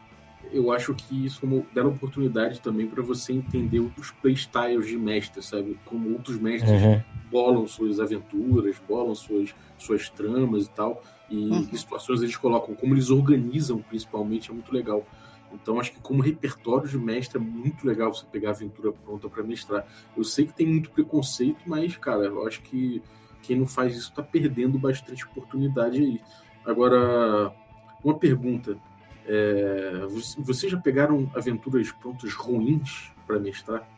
Eu, 0.52 0.64
eu, 0.64 0.72
acho 0.72 0.92
que 0.92 1.24
isso 1.24 1.46
deram 1.72 1.90
oportunidade 1.90 2.60
também 2.60 2.86
para 2.86 3.02
você 3.02 3.32
entender 3.32 3.78
outros 3.78 4.10
playstyles 4.10 4.88
de 4.88 4.98
mestre, 4.98 5.40
sabe? 5.40 5.78
Como 5.86 6.10
outros 6.10 6.38
mestres 6.38 6.82
uhum. 6.82 7.00
bolam 7.30 7.66
suas 7.66 8.00
aventuras, 8.00 8.76
bolam 8.86 9.14
suas, 9.14 9.54
suas 9.78 10.10
tramas 10.10 10.66
e 10.66 10.70
tal, 10.70 11.02
e 11.30 11.48
uhum. 11.48 11.64
que 11.64 11.78
situações 11.78 12.20
eles 12.22 12.36
colocam, 12.36 12.74
como 12.74 12.92
eles 12.92 13.08
organizam 13.08 13.78
principalmente, 13.78 14.50
é 14.50 14.52
muito 14.52 14.74
legal. 14.74 15.06
Então 15.54 15.78
acho 15.78 15.92
que 15.92 16.00
como 16.00 16.22
repertório 16.22 16.88
de 16.88 16.98
mestre 16.98 17.38
é 17.38 17.40
muito 17.40 17.86
legal 17.86 18.12
você 18.12 18.24
pegar 18.30 18.50
a 18.50 18.52
aventura 18.52 18.92
pronta 18.92 19.28
para 19.28 19.42
mestrar. 19.42 19.86
Eu 20.16 20.24
sei 20.24 20.46
que 20.46 20.52
tem 20.52 20.66
muito 20.66 20.90
preconceito, 20.90 21.60
mas, 21.66 21.96
cara, 21.96 22.24
eu 22.24 22.46
acho 22.46 22.62
que 22.62 23.02
quem 23.42 23.58
não 23.58 23.66
faz 23.66 23.96
isso 23.96 24.12
tá 24.14 24.22
perdendo 24.22 24.78
bastante 24.78 25.24
oportunidade 25.24 26.00
aí. 26.00 26.20
Agora, 26.64 27.52
uma 28.02 28.18
pergunta. 28.18 28.76
É, 29.26 30.06
vocês 30.38 30.72
já 30.72 30.78
pegaram 30.78 31.30
aventuras 31.34 31.92
prontas 31.92 32.32
ruins 32.34 33.12
para 33.26 33.38
mestrar? 33.38 33.88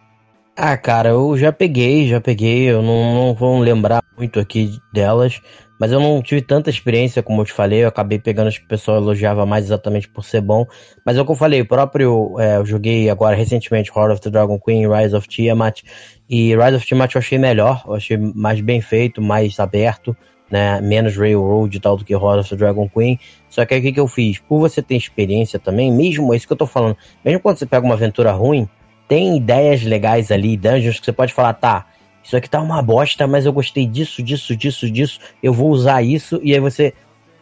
Ah, 0.57 0.77
cara, 0.77 1.11
eu 1.11 1.37
já 1.37 1.53
peguei, 1.53 2.07
já 2.07 2.21
peguei. 2.21 2.71
Eu 2.71 2.83
não, 2.83 3.15
não 3.15 3.35
vou 3.35 3.59
lembrar 3.59 4.03
muito 4.17 4.39
aqui 4.39 4.79
delas, 4.93 5.41
mas 5.79 5.93
eu 5.93 6.01
não 6.01 6.23
tive 6.23 6.43
tanta 6.43 6.71
experiência, 6.71 7.23
como 7.23 7.41
eu 7.41 7.45
te 7.45 7.53
falei. 7.53 7.85
Eu 7.85 7.89
acabei 7.89 8.19
pegando 8.19 8.49
as 8.49 8.59
que 8.59 8.65
o 8.65 8.69
pessoal 8.69 8.99
elogiava 8.99 9.45
mais 9.45 9.65
exatamente 9.65 10.09
por 10.09 10.25
ser 10.25 10.41
bom. 10.41 10.67
Mas 11.05 11.17
é 11.17 11.23
o 11.23 11.25
que 11.25 11.33
eu 11.33 11.37
falei, 11.37 11.61
o 11.61 11.67
próprio. 11.67 12.39
É, 12.39 12.57
eu 12.57 12.67
joguei 12.67 13.11
agora 13.11 13.37
recentemente 13.37 13.91
Horde 13.95 14.15
of 14.15 14.21
the 14.21 14.31
Dragon 14.31 14.59
Queen, 14.59 14.89
Rise 14.89 15.15
of 15.17 15.29
Tiamat. 15.29 15.83
E 16.29 16.55
Rise 16.57 16.77
of 16.77 16.87
Tiamat 16.87 17.15
eu 17.15 17.19
achei 17.19 17.39
melhor, 17.39 17.83
eu 17.87 17.95
achei 17.95 18.17
mais 18.17 18.61
bem 18.61 18.81
feito, 18.81 19.21
mais 19.21 19.59
aberto 19.59 20.17
né? 20.51 20.81
Menos 20.81 21.17
Railroad 21.17 21.77
e 21.77 21.81
tal 21.81 21.97
do 21.97 22.05
que 22.05 22.15
Horde 22.15 22.41
of 22.41 22.51
the 22.51 22.57
Dragon 22.57 22.89
Queen. 22.89 23.19
Só 23.49 23.65
que 23.65 23.75
aí 23.75 23.81
o 23.81 23.83
que, 23.83 23.93
que 23.93 24.01
eu 24.01 24.07
fiz? 24.07 24.39
Por 24.39 24.61
você 24.61 24.81
ter 24.81 24.95
experiência 24.95 25.59
também, 25.59 25.93
mesmo 25.93 26.33
é 26.33 26.37
isso 26.37 26.47
que 26.47 26.53
eu 26.53 26.57
tô 26.57 26.67
falando, 26.67 26.97
mesmo 27.25 27.41
quando 27.41 27.59
você 27.59 27.67
pega 27.67 27.85
uma 27.85 27.95
aventura 27.95 28.33
ruim, 28.33 28.69
tem 29.09 29.37
ideias 29.37 29.83
legais 29.83 30.31
ali, 30.31 30.57
dungeons 30.57 30.99
que 30.99 31.07
você 31.07 31.13
pode 31.13 31.33
falar, 31.33 31.55
tá, 31.55 31.87
isso 32.25 32.37
aqui 32.37 32.49
tá 32.49 32.61
uma 32.61 32.81
bosta, 32.81 33.27
mas 33.27 33.45
eu 33.45 33.53
gostei 33.53 33.87
disso, 33.87 34.23
disso, 34.23 34.57
disso, 34.57 34.91
disso, 34.91 35.21
eu 35.43 35.53
vou 35.53 35.71
usar 35.71 36.03
isso, 36.03 36.41
e 36.43 36.55
aí 36.55 36.61
você 36.61 36.95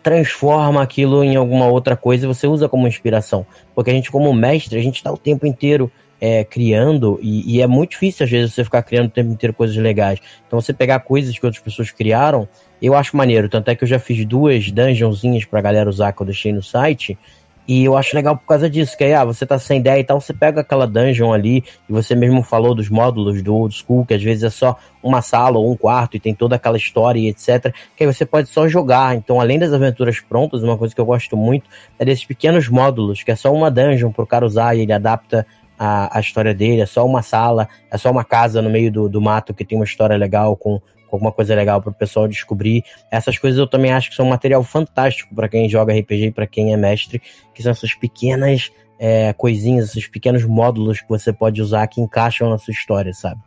transforma 0.03 0.83
aquilo 0.83 1.23
em 1.23 1.37
alguma 1.37 1.67
outra 1.67 1.97
coisa 1.97 2.25
e 2.25 2.29
você 2.29 2.49
usa 2.49 2.69
como 2.69 2.89
inspiração. 2.89 3.47
Porque 3.75 3.91
a 3.91 3.95
gente, 3.95 4.11
como 4.11 4.33
mestre, 4.35 4.77
a 4.77 4.83
gente 4.83 5.01
tá 5.01 5.13
o 5.13 5.17
tempo 5.17 5.47
inteiro 5.47 5.91
é, 6.21 6.45
criando, 6.45 7.19
e, 7.23 7.57
e, 7.57 7.63
é 7.63 7.67
muito 7.67 7.91
difícil 7.91 8.25
às 8.25 8.31
vezes 8.31 8.55
você 8.55 8.63
ficar 8.63 8.83
criando 8.83 9.07
o 9.07 9.11
tempo 9.11 9.33
inteiro 9.33 9.55
coisas 9.55 9.77
legais. 9.77 10.21
Então 10.47 10.61
você 10.61 10.73
pegar 10.73 11.01
coisas 11.01 11.37
que 11.37 11.45
outras 11.45 11.63
pessoas 11.63 11.91
criaram, 11.91 12.49
eu 12.81 12.95
acho 12.95 13.17
maneiro. 13.17 13.49
Tanto 13.49 13.69
é 13.71 13.75
que 13.75 13.85
eu 13.85 13.89
já 13.89 13.99
fiz 13.99 14.25
duas 14.25 14.71
dungeonzinhas 14.71 15.45
pra 15.45 15.61
galera 15.61 15.89
usar 15.89 16.13
que 16.13 16.23
eu 16.23 16.27
deixei 16.27 16.53
no 16.53 16.63
site. 16.63 17.17
E 17.67 17.85
eu 17.85 17.97
acho 17.97 18.15
legal 18.17 18.37
por 18.37 18.47
causa 18.47 18.69
disso, 18.69 18.97
que 18.97 19.05
aí, 19.05 19.15
ah, 19.15 19.25
você 19.25 19.47
tá 19.47 19.59
sem 19.59 19.79
ideia 19.79 20.01
e 20.01 20.05
tal, 20.05 20.21
você 20.21 20.35
pega 20.35 20.61
aquela 20.61 20.87
dungeon 20.87 21.33
ali, 21.33 21.65
e 21.89 21.93
você 21.93 22.15
mesmo 22.15 22.43
falou 22.43 22.75
dos 22.75 22.89
módulos 22.89 23.43
do 23.43 23.55
old 23.55 23.75
school, 23.75 24.05
que 24.05 24.15
às 24.15 24.23
vezes 24.23 24.43
é 24.43 24.51
só 24.51 24.77
uma 25.03 25.23
sala 25.23 25.59
ou 25.59 25.71
um 25.71 25.77
quarto 25.77 26.17
e 26.17 26.21
tem 26.21 26.35
toda 26.35 26.57
aquela 26.57 26.77
história 26.77 27.19
e 27.19 27.29
etc, 27.29 27.73
que 27.97 28.05
aí 28.05 28.07
você 28.13 28.27
pode 28.27 28.49
só 28.49 28.69
jogar. 28.69 29.15
Então, 29.17 29.41
além 29.41 29.59
das 29.59 29.73
aventuras 29.73 30.21
prontas, 30.21 30.63
uma 30.63 30.77
coisa 30.77 30.95
que 30.95 31.01
eu 31.01 31.07
gosto 31.07 31.37
muito 31.37 31.69
é 31.99 32.05
desses 32.05 32.25
pequenos 32.25 32.69
módulos, 32.69 33.23
que 33.23 33.31
é 33.31 33.37
só 33.37 33.53
uma 33.53 33.71
dungeon 33.71 34.11
pro 34.11 34.27
cara 34.27 34.45
usar 34.45 34.77
e 34.77 34.81
ele 34.81 34.93
adapta 34.93 35.47
a, 35.79 36.17
a 36.17 36.21
história 36.21 36.55
dele, 36.55 36.81
é 36.81 36.87
só 36.87 37.05
uma 37.05 37.23
sala, 37.23 37.69
é 37.91 37.99
só 37.99 38.11
uma 38.11 38.25
casa 38.25 38.63
no 38.63 38.71
meio 38.71 38.91
do, 38.91 39.09
do 39.09 39.21
mato 39.21 39.53
que 39.53 39.65
tem 39.65 39.77
uma 39.77 39.85
história 39.85 40.17
legal 40.17 40.57
com, 40.57 40.81
com 41.02 41.02
alguma 41.17 41.33
coisa 41.33 41.55
legal 41.55 41.81
para 41.81 41.91
o 41.91 41.95
pessoal 41.95 42.29
descobrir. 42.29 42.85
Essas 43.11 43.39
coisas 43.39 43.59
eu 43.59 43.67
também 43.67 43.93
acho 43.93 44.11
que 44.11 44.17
são 44.17 44.27
um 44.27 44.31
material 44.31 44.63
fantástico 44.63 45.35
para 45.35 45.49
quem 45.49 45.69
joga 45.69 45.93
RPG 45.93 46.27
e 46.27 46.33
para 46.33 46.47
quem 46.47 46.73
é 46.73 46.77
mestre, 46.77 47.21
que 47.55 47.63
são 47.63 47.73
essas 47.73 47.95
pequenas 47.95 48.73
é, 48.99 49.33
coisinhas, 49.33 49.91
esses 49.91 50.07
pequenos 50.07 50.45
módulos 50.45 51.01
que 51.01 51.09
você 51.09 51.33
pode 51.33 51.61
usar 51.61 51.87
que 51.89 52.01
encaixam 52.01 52.49
na 52.49 52.59
sua 52.59 52.73
história, 52.73 53.13
sabe? 53.13 53.41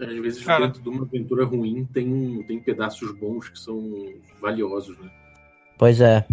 Às 0.00 0.18
vezes, 0.18 0.44
Cara. 0.44 0.66
dentro 0.66 0.82
de 0.82 0.88
uma 0.88 1.02
aventura 1.02 1.44
ruim, 1.44 1.84
tem, 1.92 2.42
tem 2.48 2.58
pedaços 2.58 3.12
bons 3.12 3.48
que 3.48 3.58
são 3.58 3.80
valiosos, 4.40 4.98
né? 4.98 5.10
Pois 5.78 6.00
é. 6.00 6.24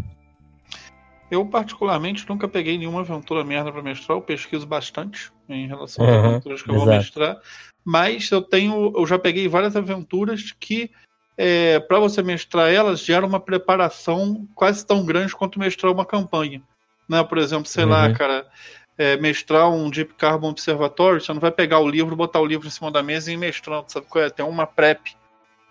Eu, 1.32 1.46
particularmente, 1.46 2.28
nunca 2.28 2.46
peguei 2.46 2.78
nenhuma 2.78 3.00
aventura 3.00 3.42
merda 3.42 3.72
pra 3.72 3.82
mestrar. 3.82 4.18
Eu 4.18 4.22
pesquiso 4.22 4.68
bastante 4.68 5.32
em 5.48 5.66
relação 5.66 6.06
às 6.06 6.12
Uhum, 6.12 6.26
aventuras 6.28 6.62
que 6.62 6.70
eu 6.70 6.76
vou 6.76 6.86
mestrar. 6.86 7.40
Mas 7.86 8.30
eu 8.30 8.42
tenho. 8.42 8.94
Eu 8.96 9.08
já 9.08 9.18
peguei 9.18 9.48
várias 9.48 9.76
aventuras 9.78 10.52
que, 10.60 10.92
é, 11.38 11.80
para 11.80 12.00
você 12.00 12.22
mestrar 12.22 12.70
elas, 12.70 13.00
gera 13.00 13.26
uma 13.26 13.40
preparação 13.40 14.46
quase 14.54 14.86
tão 14.86 15.06
grande 15.06 15.34
quanto 15.34 15.58
mestrar 15.58 15.92
uma 15.94 16.06
campanha. 16.06 16.62
Né? 17.08 17.24
Por 17.24 17.38
exemplo, 17.38 17.66
sei 17.66 17.86
lá, 17.86 18.08
Uhum. 18.08 18.14
cara. 18.14 18.46
é, 18.98 19.16
mestrar 19.18 19.72
um 19.72 19.90
Deep 19.90 20.14
Carbon 20.16 20.50
Observatory, 20.50 21.22
você 21.22 21.34
não 21.34 21.40
vai 21.40 21.50
pegar 21.50 21.80
o 21.80 21.90
livro, 21.90 22.16
botar 22.16 22.40
o 22.40 22.46
livro 22.46 22.68
em 22.68 22.70
cima 22.70 22.92
da 22.92 23.02
mesa 23.02 23.32
e 23.32 23.34
ir 23.34 23.38
mestrando, 23.38 23.90
sabe 23.92 24.06
qual 24.08 24.26
é? 24.26 24.30
Tem 24.30 24.46
uma 24.46 24.68
prep 24.68 25.16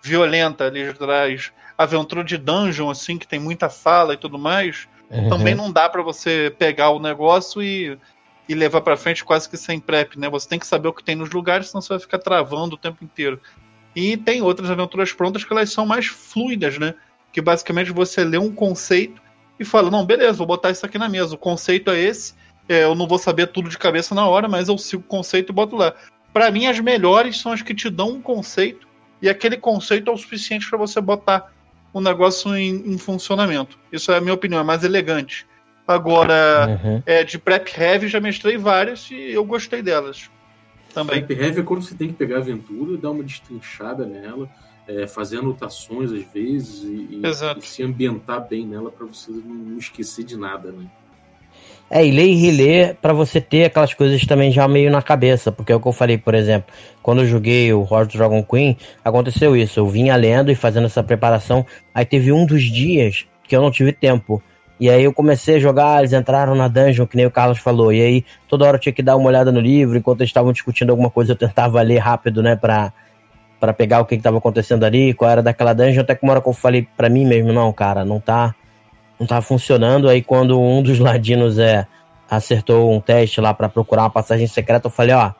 violenta 0.03 0.65
ali 0.65 0.83
atrás, 0.89 1.53
aventura 1.77 2.23
de 2.23 2.37
dungeon, 2.37 2.89
assim, 2.89 3.17
que 3.17 3.27
tem 3.27 3.39
muita 3.39 3.69
fala 3.69 4.15
e 4.15 4.17
tudo 4.17 4.37
mais, 4.37 4.87
Uhum. 5.11 5.29
também 5.29 5.53
não 5.53 5.71
dá 5.71 5.89
pra 5.89 6.01
você 6.01 6.55
pegar 6.57 6.89
o 6.91 6.99
negócio 6.99 7.61
e, 7.61 7.97
e 8.47 8.55
levar 8.55 8.81
pra 8.81 8.95
frente 8.95 9.25
quase 9.25 9.49
que 9.49 9.57
sem 9.57 9.79
prep, 9.79 10.17
né? 10.17 10.29
Você 10.29 10.47
tem 10.47 10.57
que 10.57 10.65
saber 10.65 10.87
o 10.87 10.93
que 10.93 11.03
tem 11.03 11.15
nos 11.15 11.29
lugares, 11.31 11.67
senão 11.67 11.81
você 11.81 11.89
vai 11.89 11.99
ficar 11.99 12.19
travando 12.19 12.75
o 12.75 12.77
tempo 12.77 13.03
inteiro. 13.03 13.39
E 13.93 14.15
tem 14.15 14.41
outras 14.41 14.71
aventuras 14.71 15.11
prontas 15.11 15.43
que 15.43 15.51
elas 15.51 15.71
são 15.71 15.85
mais 15.85 16.07
fluidas, 16.07 16.77
né? 16.77 16.95
Que 17.33 17.41
basicamente 17.41 17.91
você 17.91 18.23
lê 18.23 18.37
um 18.37 18.53
conceito 18.53 19.21
e 19.59 19.65
fala, 19.65 19.91
não, 19.91 20.05
beleza, 20.05 20.37
vou 20.37 20.47
botar 20.47 20.71
isso 20.71 20.85
aqui 20.85 20.97
na 20.97 21.09
mesa. 21.09 21.35
O 21.35 21.37
conceito 21.37 21.91
é 21.91 21.99
esse, 21.99 22.33
é, 22.69 22.83
eu 22.83 22.95
não 22.95 23.07
vou 23.07 23.17
saber 23.17 23.47
tudo 23.47 23.69
de 23.69 23.77
cabeça 23.77 24.15
na 24.15 24.25
hora, 24.25 24.47
mas 24.47 24.69
eu 24.69 24.77
sigo 24.77 25.03
o 25.03 25.07
conceito 25.07 25.51
e 25.51 25.53
boto 25.53 25.75
lá. 25.75 25.93
Pra 26.31 26.49
mim, 26.49 26.67
as 26.67 26.79
melhores 26.79 27.37
são 27.37 27.51
as 27.51 27.61
que 27.61 27.75
te 27.75 27.89
dão 27.89 28.11
um 28.11 28.21
conceito 28.21 28.87
e 29.21 29.29
aquele 29.29 29.57
conceito 29.57 30.09
é 30.09 30.13
o 30.13 30.17
suficiente 30.17 30.69
pra 30.69 30.77
você 30.77 31.01
botar 31.01 31.51
o 31.93 31.99
negócio 32.01 32.55
em, 32.55 32.93
em 32.93 32.97
funcionamento. 32.97 33.77
Isso 33.91 34.11
é 34.11 34.17
a 34.17 34.21
minha 34.21 34.33
opinião, 34.33 34.59
é 34.59 34.63
mais 34.63 34.83
elegante. 34.83 35.45
Agora, 35.87 36.79
Uhum. 36.83 37.03
é, 37.05 37.23
de 37.23 37.37
prep 37.37 37.67
heavy 37.77 38.07
já 38.07 38.19
mestrei 38.19 38.57
várias 38.57 39.09
e 39.11 39.31
eu 39.33 39.43
gostei 39.43 39.81
delas. 39.81 40.29
Também. 40.93 41.23
Prep 41.25 41.39
heavy 41.39 41.59
é 41.59 41.63
quando 41.63 41.81
você 41.83 41.95
tem 41.95 42.07
que 42.09 42.13
pegar 42.13 42.37
a 42.37 42.39
aventura, 42.39 42.97
dar 42.97 43.11
uma 43.11 43.23
destrinchada 43.23 44.05
nela, 44.05 44.49
é, 44.87 45.07
fazer 45.07 45.39
anotações 45.39 46.11
às 46.11 46.23
vezes 46.33 46.83
e, 46.83 46.87
e- 46.87 47.21
e 47.57 47.61
se 47.61 47.83
ambientar 47.83 48.47
bem 48.47 48.65
nela 48.65 48.91
pra 48.91 49.05
você 49.05 49.31
não, 49.31 49.39
não 49.41 49.77
esquecer 49.77 50.23
de 50.23 50.37
nada, 50.37 50.71
né? 50.71 50.85
É, 51.93 52.05
e 52.05 52.09
ler 52.09 52.27
e 52.27 52.35
reler 52.35 52.95
pra 53.01 53.11
você 53.11 53.41
ter 53.41 53.65
aquelas 53.65 53.93
coisas 53.93 54.25
também 54.25 54.49
já 54.49 54.65
meio 54.65 54.89
na 54.89 55.01
cabeça, 55.01 55.51
porque 55.51 55.73
é 55.73 55.75
o 55.75 55.79
que 55.81 55.89
eu 55.89 55.91
falei, 55.91 56.17
por 56.17 56.33
exemplo, 56.33 56.73
quando 57.03 57.19
eu 57.19 57.27
joguei 57.27 57.73
o 57.73 57.81
Horde 57.81 58.17
Dragon 58.17 58.41
Queen, 58.41 58.77
aconteceu 59.03 59.57
isso, 59.57 59.77
eu 59.77 59.89
vinha 59.89 60.15
lendo 60.15 60.49
e 60.49 60.55
fazendo 60.55 60.85
essa 60.85 61.03
preparação, 61.03 61.65
aí 61.93 62.05
teve 62.05 62.31
um 62.31 62.45
dos 62.45 62.63
dias 62.63 63.25
que 63.43 63.53
eu 63.53 63.61
não 63.61 63.69
tive 63.69 63.91
tempo, 63.91 64.41
e 64.79 64.89
aí 64.89 65.03
eu 65.03 65.11
comecei 65.11 65.57
a 65.57 65.59
jogar, 65.59 65.99
eles 65.99 66.13
entraram 66.13 66.55
na 66.55 66.69
dungeon, 66.69 67.05
que 67.05 67.17
nem 67.17 67.25
o 67.25 67.31
Carlos 67.31 67.59
falou, 67.59 67.91
e 67.91 68.01
aí 68.01 68.25
toda 68.47 68.63
hora 68.63 68.77
eu 68.77 68.81
tinha 68.81 68.93
que 68.93 69.03
dar 69.03 69.17
uma 69.17 69.27
olhada 69.27 69.51
no 69.51 69.59
livro, 69.59 69.97
enquanto 69.97 70.21
eles 70.21 70.29
estavam 70.29 70.53
discutindo 70.53 70.91
alguma 70.91 71.09
coisa 71.09 71.33
eu 71.33 71.37
tentava 71.37 71.81
ler 71.81 71.97
rápido, 71.97 72.41
né, 72.41 72.55
pra, 72.55 72.93
pra 73.59 73.73
pegar 73.73 73.99
o 73.99 74.05
que 74.05 74.15
que 74.15 74.23
tava 74.23 74.37
acontecendo 74.37 74.85
ali, 74.85 75.13
qual 75.13 75.29
era 75.29 75.43
daquela 75.43 75.73
dungeon, 75.73 76.03
até 76.03 76.15
que 76.15 76.23
uma 76.23 76.31
hora 76.31 76.41
que 76.41 76.47
eu 76.47 76.53
falei 76.53 76.87
pra 76.95 77.09
mim 77.09 77.25
mesmo, 77.25 77.51
não, 77.51 77.73
cara, 77.73 78.05
não 78.05 78.21
tá 78.21 78.55
não 79.21 79.27
tava 79.27 79.41
funcionando. 79.41 80.09
Aí 80.09 80.21
quando 80.21 80.59
um 80.59 80.81
dos 80.81 80.99
ladinos 80.99 81.57
é, 81.59 81.87
acertou 82.29 82.91
um 82.91 82.99
teste 82.99 83.39
lá 83.39 83.53
pra 83.53 83.69
procurar 83.69 84.03
uma 84.03 84.09
passagem 84.09 84.47
secreta, 84.47 84.87
eu 84.87 84.91
falei, 84.91 85.15
ó, 85.15 85.31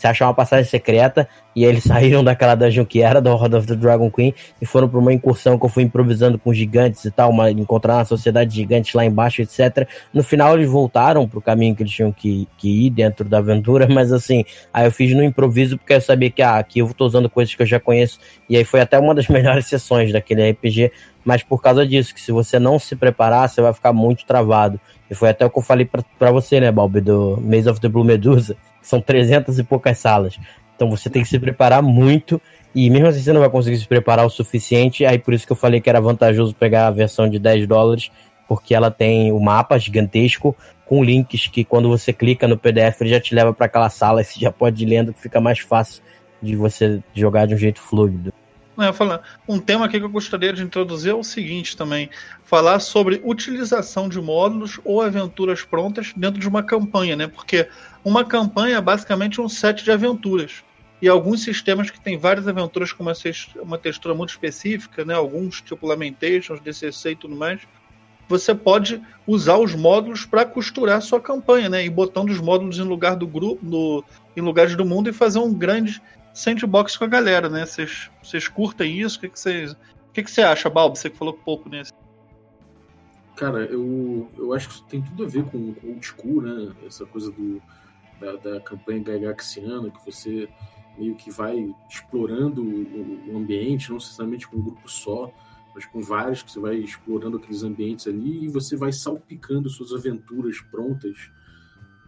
você 0.00 0.08
achar 0.08 0.26
uma 0.26 0.34
passagem 0.34 0.64
secreta, 0.64 1.28
e 1.54 1.64
eles 1.64 1.84
saíram 1.84 2.22
daquela 2.22 2.54
dungeon 2.54 2.84
que 2.84 3.02
era 3.02 3.20
da 3.20 3.34
Horde 3.34 3.56
of 3.56 3.66
the 3.66 3.74
Dragon 3.74 4.10
Queen 4.10 4.34
e 4.60 4.66
foram 4.66 4.88
pra 4.88 4.98
uma 4.98 5.12
incursão 5.12 5.58
que 5.58 5.64
eu 5.64 5.68
fui 5.68 5.82
improvisando 5.82 6.38
com 6.38 6.52
gigantes 6.52 7.04
e 7.04 7.10
tal, 7.10 7.30
uma, 7.30 7.50
encontrar 7.50 7.96
uma 7.96 8.04
sociedade 8.04 8.50
de 8.50 8.56
gigantes 8.56 8.94
lá 8.94 9.04
embaixo, 9.04 9.42
etc. 9.42 9.86
No 10.12 10.22
final 10.22 10.54
eles 10.54 10.70
voltaram 10.70 11.28
pro 11.28 11.40
caminho 11.40 11.74
que 11.74 11.82
eles 11.82 11.92
tinham 11.92 12.12
que, 12.12 12.48
que 12.56 12.86
ir 12.86 12.90
dentro 12.90 13.28
da 13.28 13.38
aventura, 13.38 13.86
mas 13.90 14.12
assim, 14.12 14.44
aí 14.72 14.86
eu 14.86 14.92
fiz 14.92 15.14
no 15.14 15.22
improviso 15.22 15.76
porque 15.76 15.94
eu 15.94 16.00
sabia 16.00 16.30
que 16.30 16.42
ah, 16.42 16.58
aqui 16.58 16.80
eu 16.80 16.92
tô 16.94 17.06
usando 17.06 17.28
coisas 17.28 17.54
que 17.54 17.62
eu 17.62 17.66
já 17.66 17.80
conheço, 17.80 18.18
e 18.48 18.56
aí 18.56 18.64
foi 18.64 18.80
até 18.80 18.98
uma 18.98 19.14
das 19.14 19.26
melhores 19.28 19.66
sessões 19.66 20.12
daquele 20.12 20.50
RPG, 20.50 20.92
mas 21.24 21.42
por 21.42 21.60
causa 21.60 21.86
disso, 21.86 22.14
que 22.14 22.20
se 22.20 22.32
você 22.32 22.58
não 22.58 22.78
se 22.78 22.96
preparar, 22.96 23.48
você 23.48 23.60
vai 23.60 23.72
ficar 23.72 23.92
muito 23.92 24.24
travado. 24.24 24.80
E 25.10 25.14
foi 25.14 25.28
até 25.28 25.44
o 25.44 25.50
que 25.50 25.58
eu 25.58 25.62
falei 25.62 25.88
pra 26.18 26.30
você, 26.30 26.60
né, 26.60 26.72
Balbi, 26.72 27.00
do 27.00 27.38
Maze 27.42 27.68
of 27.68 27.80
the 27.80 27.88
Blue 27.88 28.04
Medusa, 28.04 28.56
são 28.82 29.00
300 29.00 29.58
e 29.58 29.64
poucas 29.64 29.98
salas. 29.98 30.38
Então 30.74 30.88
você 30.90 31.10
tem 31.10 31.22
que 31.22 31.28
se 31.28 31.38
preparar 31.38 31.82
muito, 31.82 32.40
e 32.74 32.88
mesmo 32.88 33.08
assim 33.08 33.20
você 33.20 33.32
não 33.32 33.40
vai 33.40 33.50
conseguir 33.50 33.78
se 33.78 33.86
preparar 33.86 34.24
o 34.24 34.30
suficiente, 34.30 35.04
aí 35.04 35.18
por 35.18 35.34
isso 35.34 35.46
que 35.46 35.52
eu 35.52 35.56
falei 35.56 35.80
que 35.80 35.90
era 35.90 36.00
vantajoso 36.00 36.54
pegar 36.54 36.86
a 36.86 36.90
versão 36.90 37.28
de 37.28 37.38
10 37.38 37.66
dólares, 37.66 38.10
porque 38.48 38.74
ela 38.74 38.90
tem 38.90 39.30
o 39.30 39.38
mapa 39.38 39.78
gigantesco, 39.78 40.56
com 40.86 41.04
links 41.04 41.46
que 41.46 41.64
quando 41.64 41.88
você 41.88 42.12
clica 42.12 42.48
no 42.48 42.58
PDF 42.58 43.00
ele 43.00 43.10
já 43.10 43.20
te 43.20 43.34
leva 43.34 43.52
para 43.52 43.66
aquela 43.66 43.90
sala 43.90 44.22
e 44.22 44.24
você 44.26 44.40
já 44.40 44.50
pode 44.50 44.82
ir 44.82 44.88
lendo, 44.88 45.12
que 45.12 45.20
fica 45.20 45.40
mais 45.40 45.58
fácil 45.58 46.02
de 46.42 46.56
você 46.56 47.02
jogar 47.14 47.46
de 47.46 47.54
um 47.54 47.58
jeito 47.58 47.80
fluido. 47.80 48.32
Ia 48.78 48.92
falar, 48.92 49.20
um 49.46 49.58
tema 49.58 49.84
aqui 49.84 49.98
que 49.98 50.04
eu 50.04 50.10
gostaria 50.10 50.52
de 50.52 50.62
introduzir 50.62 51.10
é 51.12 51.14
o 51.14 51.22
seguinte 51.22 51.76
também: 51.76 52.08
falar 52.44 52.80
sobre 52.80 53.20
utilização 53.24 54.08
de 54.08 54.20
módulos 54.20 54.80
ou 54.84 55.02
aventuras 55.02 55.62
prontas 55.62 56.12
dentro 56.16 56.40
de 56.40 56.48
uma 56.48 56.62
campanha, 56.62 57.14
né? 57.14 57.26
Porque 57.26 57.68
uma 58.04 58.24
campanha 58.24 58.76
é 58.76 58.80
basicamente 58.80 59.40
um 59.40 59.48
set 59.48 59.84
de 59.84 59.90
aventuras. 59.90 60.62
E 61.02 61.08
alguns 61.08 61.42
sistemas 61.42 61.90
que 61.90 62.00
têm 62.00 62.18
várias 62.18 62.46
aventuras 62.46 62.92
com 62.92 63.02
uma, 63.02 63.78
textura 63.78 64.14
muito 64.14 64.30
específica, 64.30 65.04
né? 65.04 65.14
Alguns, 65.14 65.62
tipo 65.62 65.86
Lamentations, 65.86 66.60
DCC 66.60 67.12
e 67.12 67.16
tudo 67.16 67.34
mais, 67.34 67.60
você 68.28 68.54
pode 68.54 69.02
usar 69.26 69.56
os 69.56 69.74
módulos 69.74 70.26
para 70.26 70.44
costurar 70.44 70.98
a 70.98 71.00
sua 71.00 71.20
campanha, 71.20 71.68
né? 71.68 71.84
E 71.84 71.88
botando 71.88 72.28
os 72.30 72.40
módulos 72.40 72.78
em 72.78 72.82
lugar 72.82 73.16
do 73.16 73.26
grupo, 73.26 73.64
no, 73.64 74.04
em 74.36 74.40
lugares 74.40 74.76
do 74.76 74.84
mundo 74.84 75.08
e 75.08 75.12
fazer 75.12 75.38
um 75.38 75.54
grande 75.54 76.02
sandbox 76.34 76.96
com 76.96 77.04
a 77.04 77.08
galera, 77.08 77.48
né? 77.48 77.64
Vocês 77.64 78.48
curtem 78.48 79.00
isso? 79.00 79.18
O 79.18 79.20
que 79.22 79.28
vocês 79.28 79.72
o 79.72 80.12
que 80.12 80.24
que 80.24 80.30
você 80.30 80.42
acha, 80.42 80.68
Balbo? 80.68 80.96
Você 80.96 81.08
que 81.08 81.16
falou 81.16 81.32
pouco 81.32 81.68
nesse. 81.68 81.92
Cara, 83.36 83.60
eu, 83.64 84.28
eu 84.36 84.52
acho 84.52 84.68
que 84.68 84.74
isso 84.74 84.84
tem 84.84 85.00
tudo 85.00 85.24
a 85.24 85.28
ver 85.28 85.44
com 85.44 85.72
com 85.74 85.88
old 85.88 86.06
school, 86.06 86.42
né? 86.42 86.72
Essa 86.86 87.06
coisa 87.06 87.30
do, 87.30 87.62
da, 88.20 88.36
da 88.36 88.60
campanha 88.60 89.02
gagaxiana, 89.02 89.90
que 89.90 90.04
você 90.04 90.48
meio 90.98 91.14
que 91.14 91.30
vai 91.30 91.74
explorando 91.88 92.62
o, 92.62 93.32
o 93.32 93.38
ambiente, 93.38 93.88
não 93.88 93.96
necessariamente 93.96 94.46
com 94.46 94.58
um 94.58 94.62
grupo 94.62 94.88
só, 94.88 95.32
mas 95.74 95.86
com 95.86 96.00
vários, 96.00 96.42
que 96.42 96.52
você 96.52 96.60
vai 96.60 96.76
explorando 96.76 97.36
aqueles 97.36 97.62
ambientes 97.62 98.06
ali 98.06 98.44
e 98.44 98.48
você 98.48 98.76
vai 98.76 98.92
salpicando 98.92 99.70
suas 99.70 99.92
aventuras 99.92 100.60
prontas 100.60 101.30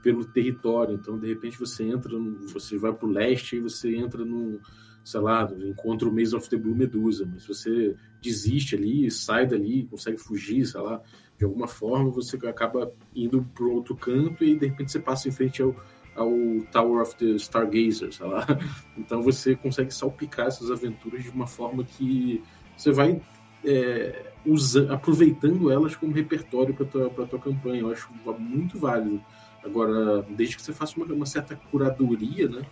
pelo 0.02 0.24
território. 0.24 0.94
Então, 0.94 1.18
de 1.18 1.28
repente, 1.28 1.58
você 1.58 1.84
entra, 1.84 2.12
você 2.52 2.76
vai 2.76 2.92
pro 2.92 3.08
leste 3.08 3.56
e 3.56 3.60
você 3.60 3.96
entra 3.96 4.24
no, 4.24 4.60
sei 5.04 5.20
lá, 5.20 5.50
encontra 5.64 6.08
o 6.08 6.12
Maze 6.12 6.34
of 6.34 6.48
the 6.50 6.56
Blue 6.56 6.74
Medusa, 6.74 7.28
mas 7.32 7.46
você 7.46 7.96
desiste 8.20 8.74
ali, 8.74 9.10
sai 9.10 9.46
dali, 9.46 9.86
consegue 9.86 10.18
fugir, 10.18 10.66
sei 10.66 10.80
lá, 10.80 11.00
de 11.38 11.44
alguma 11.44 11.66
forma 11.66 12.10
você 12.10 12.36
acaba 12.46 12.92
indo 13.14 13.42
pro 13.54 13.72
outro 13.72 13.96
canto 13.96 14.44
e 14.44 14.56
de 14.56 14.66
repente 14.66 14.92
você 14.92 15.00
passa 15.00 15.28
em 15.28 15.32
frente 15.32 15.62
ao, 15.62 15.74
ao 16.14 16.30
Tower 16.70 17.02
of 17.02 17.16
the 17.16 17.36
Stargazer, 17.36 18.12
sei 18.12 18.26
lá. 18.26 18.46
Então 18.96 19.22
você 19.22 19.56
consegue 19.56 19.92
salpicar 19.92 20.46
essas 20.46 20.70
aventuras 20.70 21.22
de 21.22 21.30
uma 21.30 21.46
forma 21.46 21.84
que 21.84 22.42
você 22.76 22.90
vai 22.90 23.20
é, 23.64 24.32
usa, 24.44 24.92
aproveitando 24.92 25.70
elas 25.70 25.94
como 25.96 26.12
repertório 26.12 26.74
para 26.74 26.84
tua, 26.86 27.08
tua 27.10 27.38
campanha. 27.38 27.80
Eu 27.80 27.90
acho 27.92 28.10
muito 28.38 28.78
válido. 28.78 29.22
Agora, 29.64 30.22
desde 30.22 30.56
que 30.56 30.62
você 30.62 30.72
faça 30.72 30.96
uma, 30.96 31.06
uma 31.06 31.26
certa 31.26 31.54
curadoria 31.70 32.48
né, 32.48 32.62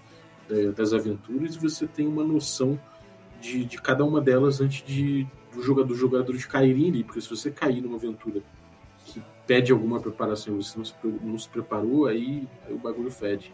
da- 0.48 0.72
das 0.72 0.92
aventuras 0.92 1.54
e 1.54 1.58
você 1.58 1.86
tenha 1.86 2.08
uma 2.08 2.24
noção 2.24 2.78
de, 3.40 3.64
de 3.64 3.80
cada 3.80 4.04
uma 4.04 4.20
delas 4.20 4.60
antes 4.60 4.84
de 4.84 5.26
do 5.54 5.62
jogador, 5.62 5.88
dos 5.88 5.98
jogadores 5.98 6.44
caírem 6.44 6.88
ali, 6.88 7.02
porque 7.04 7.20
se 7.20 7.28
você 7.28 7.50
cair 7.50 7.80
numa 7.80 7.96
aventura 7.96 8.40
que 9.04 9.22
pede 9.46 9.72
alguma 9.72 10.00
preparação 10.00 10.56
você 10.56 10.78
não 10.78 10.84
se, 10.84 10.94
não 11.22 11.38
se 11.38 11.48
preparou, 11.48 12.06
aí, 12.06 12.46
aí 12.66 12.74
o 12.74 12.78
bagulho 12.78 13.10
fede. 13.10 13.52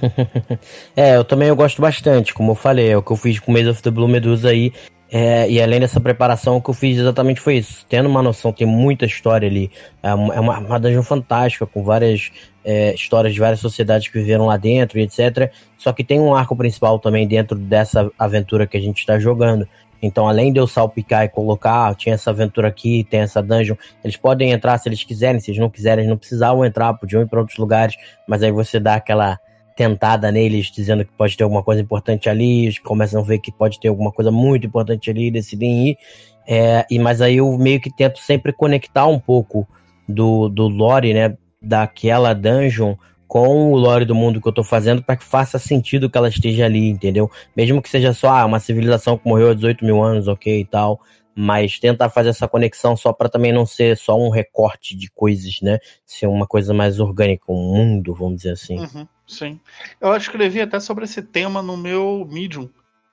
É, 0.96 1.16
eu 1.16 1.24
também 1.24 1.48
eu 1.48 1.56
gosto 1.56 1.80
bastante, 1.80 2.34
como 2.34 2.52
eu 2.52 2.54
falei, 2.54 2.90
é 2.90 2.96
o 2.96 3.02
que 3.02 3.10
eu 3.10 3.16
fiz 3.16 3.38
com 3.38 3.50
o 3.50 3.54
Maze 3.54 3.68
of 3.68 3.82
the 3.82 3.90
Blue 3.90 4.08
Medusa 4.08 4.50
aí. 4.50 4.72
é, 5.10 5.48
e 5.48 5.60
além 5.62 5.80
dessa 5.80 6.00
preparação, 6.00 6.56
o 6.56 6.62
que 6.62 6.70
eu 6.70 6.74
fiz 6.74 6.98
exatamente 6.98 7.40
foi 7.40 7.56
isso. 7.58 7.86
Tendo 7.88 8.08
uma 8.08 8.22
noção, 8.22 8.52
tem 8.52 8.66
muita 8.66 9.06
história 9.06 9.48
ali. 9.48 9.70
É 10.02 10.12
uma, 10.12 10.34
é 10.34 10.40
uma, 10.40 10.58
uma 10.58 10.80
dungeon 10.80 11.02
fantástica, 11.02 11.66
com 11.66 11.82
várias 11.82 12.30
é, 12.64 12.94
histórias 12.94 13.32
de 13.32 13.40
várias 13.40 13.60
sociedades 13.60 14.08
que 14.08 14.18
viveram 14.18 14.46
lá 14.46 14.56
dentro 14.56 14.98
e 14.98 15.02
etc. 15.02 15.50
Só 15.78 15.92
que 15.92 16.04
tem 16.04 16.20
um 16.20 16.34
arco 16.34 16.54
principal 16.54 16.98
também 16.98 17.26
dentro 17.26 17.56
dessa 17.56 18.10
aventura 18.18 18.66
que 18.66 18.76
a 18.76 18.80
gente 18.80 18.98
está 18.98 19.18
jogando. 19.18 19.66
Então, 20.02 20.28
além 20.28 20.52
de 20.52 20.60
eu 20.60 20.66
salpicar 20.66 21.24
e 21.24 21.28
colocar, 21.28 21.88
ah, 21.88 21.94
tinha 21.94 22.14
essa 22.14 22.30
aventura 22.30 22.68
aqui, 22.68 23.06
tem 23.10 23.20
essa 23.20 23.42
dungeon, 23.42 23.76
eles 24.02 24.16
podem 24.16 24.52
entrar 24.52 24.78
se 24.78 24.88
eles 24.88 25.02
quiserem, 25.02 25.40
se 25.40 25.50
eles 25.50 25.60
não 25.60 25.68
quiserem, 25.68 26.00
eles 26.00 26.10
não 26.10 26.16
precisavam 26.16 26.64
entrar, 26.64 26.94
podiam 26.94 27.22
ir 27.22 27.26
para 27.26 27.40
outros 27.40 27.58
lugares, 27.58 27.96
mas 28.26 28.42
aí 28.42 28.52
você 28.52 28.78
dá 28.78 28.94
aquela 28.94 29.38
tentada 29.76 30.32
neles, 30.32 30.66
dizendo 30.66 31.04
que 31.04 31.12
pode 31.12 31.36
ter 31.36 31.44
alguma 31.44 31.62
coisa 31.62 31.80
importante 31.80 32.28
ali, 32.28 32.64
eles 32.64 32.78
começam 32.80 33.20
a 33.20 33.24
ver 33.24 33.38
que 33.38 33.52
pode 33.52 33.78
ter 33.78 33.88
alguma 33.88 34.10
coisa 34.10 34.30
muito 34.30 34.66
importante 34.66 35.08
ali, 35.08 35.30
decidem 35.30 35.90
ir. 35.90 35.98
É, 36.46 36.84
e 36.90 36.98
mas 36.98 37.20
aí 37.20 37.36
eu 37.36 37.56
meio 37.56 37.80
que 37.80 37.94
tento 37.94 38.18
sempre 38.18 38.52
conectar 38.52 39.06
um 39.06 39.20
pouco 39.20 39.68
do, 40.08 40.48
do 40.48 40.66
lore, 40.66 41.14
né, 41.14 41.36
daquela 41.62 42.34
dungeon 42.34 42.96
com 43.28 43.70
o 43.70 43.76
lore 43.76 44.06
do 44.06 44.14
mundo 44.14 44.40
que 44.40 44.48
eu 44.48 44.52
tô 44.52 44.64
fazendo 44.64 45.02
para 45.02 45.14
que 45.14 45.22
faça 45.22 45.58
sentido 45.58 46.08
que 46.08 46.16
ela 46.16 46.30
esteja 46.30 46.64
ali, 46.64 46.88
entendeu? 46.88 47.30
Mesmo 47.54 47.82
que 47.82 47.90
seja 47.90 48.14
só 48.14 48.30
ah, 48.30 48.46
uma 48.46 48.58
civilização 48.58 49.18
que 49.18 49.28
morreu 49.28 49.50
há 49.50 49.54
18 49.54 49.84
mil 49.84 50.02
anos, 50.02 50.26
ok 50.26 50.60
e 50.60 50.64
tal, 50.64 50.98
mas 51.36 51.78
tentar 51.78 52.08
fazer 52.08 52.30
essa 52.30 52.48
conexão 52.48 52.96
só 52.96 53.12
para 53.12 53.28
também 53.28 53.52
não 53.52 53.66
ser 53.66 53.98
só 53.98 54.18
um 54.18 54.30
recorte 54.30 54.96
de 54.96 55.10
coisas, 55.10 55.60
né? 55.60 55.78
Ser 56.06 56.26
uma 56.26 56.46
coisa 56.46 56.72
mais 56.72 56.98
orgânica, 56.98 57.44
um 57.50 57.54
mundo, 57.54 58.14
vamos 58.14 58.38
dizer 58.38 58.52
assim. 58.52 58.78
Uhum, 58.78 59.06
sim. 59.26 59.60
Eu 60.00 60.16
escrevi 60.16 60.62
até 60.62 60.80
sobre 60.80 61.04
esse 61.04 61.20
tema 61.20 61.60
no 61.60 61.76
meu 61.76 62.26
Medium, 62.30 62.70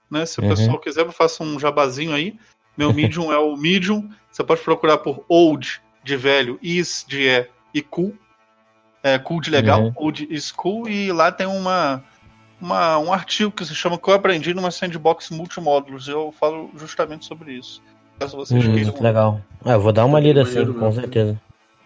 né? 0.10 0.25
Se 0.25 0.39
o 0.39 0.43
uhum. 0.43 0.50
pessoal 0.50 0.79
quiser, 0.79 1.05
eu 1.05 1.12
faço 1.12 1.43
um 1.43 1.60
jabazinho 1.60 2.13
aí. 2.13 2.39
Meu 2.77 2.93
Medium 2.93 3.34
é 3.34 3.38
o 3.38 3.55
Medium. 3.57 4.10
Você 4.31 4.43
pode 4.43 4.62
procurar 4.62 5.00
por 5.00 5.25
Old 5.27 5.81
de 6.03 6.15
velho, 6.15 6.57
Is 6.62 7.05
de 7.07 7.27
é 7.27 7.50
e 7.74 7.81
Cool 7.81 8.13
é, 9.05 9.19
cool 9.19 9.39
de 9.39 9.51
legal, 9.51 9.83
uhum. 9.83 9.93
old 9.97 10.41
school, 10.41 10.89
e 10.89 11.12
lá 11.12 11.31
tem 11.31 11.45
uma, 11.45 12.03
uma, 12.59 12.97
um 12.97 13.13
artigo 13.13 13.51
que 13.51 13.63
se 13.63 13.75
chama 13.75 14.00
Que 14.00 14.09
eu 14.09 14.15
aprendi 14.15 14.51
numa 14.51 14.71
sandbox 14.71 15.29
multimódulos. 15.29 16.07
Eu 16.07 16.31
falo 16.31 16.71
justamente 16.75 17.24
sobre 17.24 17.53
isso. 17.53 17.83
Caso 18.19 18.35
vocês 18.35 18.65
uhum, 18.65 18.74
queiram. 18.74 19.00
Legal. 19.00 19.41
É, 19.63 19.75
eu 19.75 19.79
vou 19.79 19.93
dar 19.93 20.05
uma 20.05 20.19
lida 20.19 20.41
assim, 20.41 20.74
com 20.74 20.91
certeza. 20.91 21.39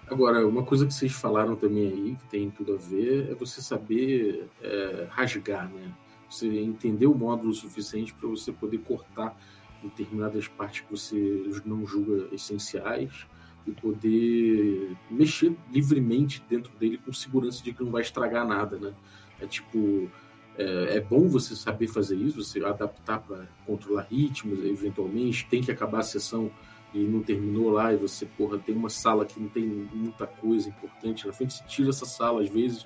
Agora, 0.09 0.47
uma 0.47 0.63
coisa 0.63 0.85
que 0.85 0.93
vocês 0.93 1.11
falaram 1.11 1.57
também 1.57 1.88
aí, 1.88 2.15
que 2.15 2.25
tem 2.29 2.49
tudo 2.49 2.75
a 2.75 2.77
ver, 2.77 3.29
é 3.29 3.35
você 3.35 3.61
saber 3.61 4.47
é, 4.63 5.05
rasgar, 5.09 5.67
né? 5.67 5.91
Você 6.29 6.47
entender 6.47 7.07
o 7.07 7.13
módulo 7.13 7.53
suficiente 7.53 8.13
para 8.13 8.29
você 8.29 8.53
poder 8.53 8.77
cortar 8.77 9.35
determinadas 9.83 10.47
partes 10.47 10.81
que 10.81 10.91
você 10.91 11.51
não 11.65 11.85
julga 11.85 12.33
essenciais 12.33 13.25
e 13.69 13.81
poder 13.81 14.95
mexer 15.09 15.55
livremente 15.71 16.43
dentro 16.49 16.71
dele 16.77 16.97
com 16.97 17.13
segurança 17.13 17.63
de 17.63 17.73
que 17.73 17.83
não 17.83 17.91
vai 17.91 18.01
estragar 18.01 18.47
nada, 18.47 18.77
né? 18.77 18.93
É 19.39 19.45
tipo, 19.45 20.09
é, 20.57 20.97
é 20.97 20.99
bom 20.99 21.27
você 21.27 21.55
saber 21.55 21.88
fazer 21.88 22.15
isso, 22.15 22.43
você 22.43 22.63
adaptar 22.63 23.19
para 23.19 23.47
controlar 23.65 24.07
ritmos, 24.09 24.63
eventualmente, 24.65 25.47
tem 25.49 25.61
que 25.61 25.71
acabar 25.71 25.99
a 25.99 26.03
sessão 26.03 26.51
e 26.93 26.99
não 26.99 27.21
terminou 27.21 27.69
lá 27.69 27.93
e 27.93 27.97
você, 27.97 28.25
porra, 28.25 28.57
tem 28.57 28.75
uma 28.75 28.89
sala 28.89 29.25
que 29.25 29.39
não 29.39 29.47
tem 29.47 29.63
muita 29.65 30.25
coisa 30.25 30.67
importante 30.67 31.25
na 31.27 31.33
frente, 31.33 31.53
você 31.53 31.63
tira 31.65 31.89
essa 31.89 32.05
sala 32.05 32.41
às 32.41 32.49
vezes, 32.49 32.85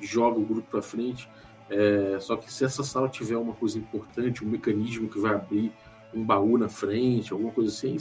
joga 0.00 0.38
o 0.38 0.44
grupo 0.44 0.70
para 0.70 0.82
frente, 0.82 1.28
é, 1.68 2.18
só 2.20 2.36
que 2.36 2.52
se 2.52 2.64
essa 2.64 2.82
sala 2.82 3.08
tiver 3.08 3.36
uma 3.36 3.54
coisa 3.54 3.78
importante, 3.78 4.44
um 4.44 4.48
mecanismo 4.48 5.08
que 5.08 5.18
vai 5.18 5.34
abrir 5.34 5.72
um 6.12 6.24
baú 6.24 6.58
na 6.58 6.68
frente, 6.68 7.32
alguma 7.32 7.52
coisa 7.52 7.70
assim, 7.70 7.96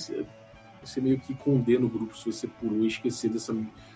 você 0.84 1.02
meio 1.02 1.20
que 1.20 1.34
condena 1.34 1.86
o 1.86 1.90
grupo 1.90 2.18
se 2.18 2.26
você 2.26 2.48
pulou 2.48 2.84
e 2.84 2.88
esquecer 2.88 3.30
dessa, 3.30 3.56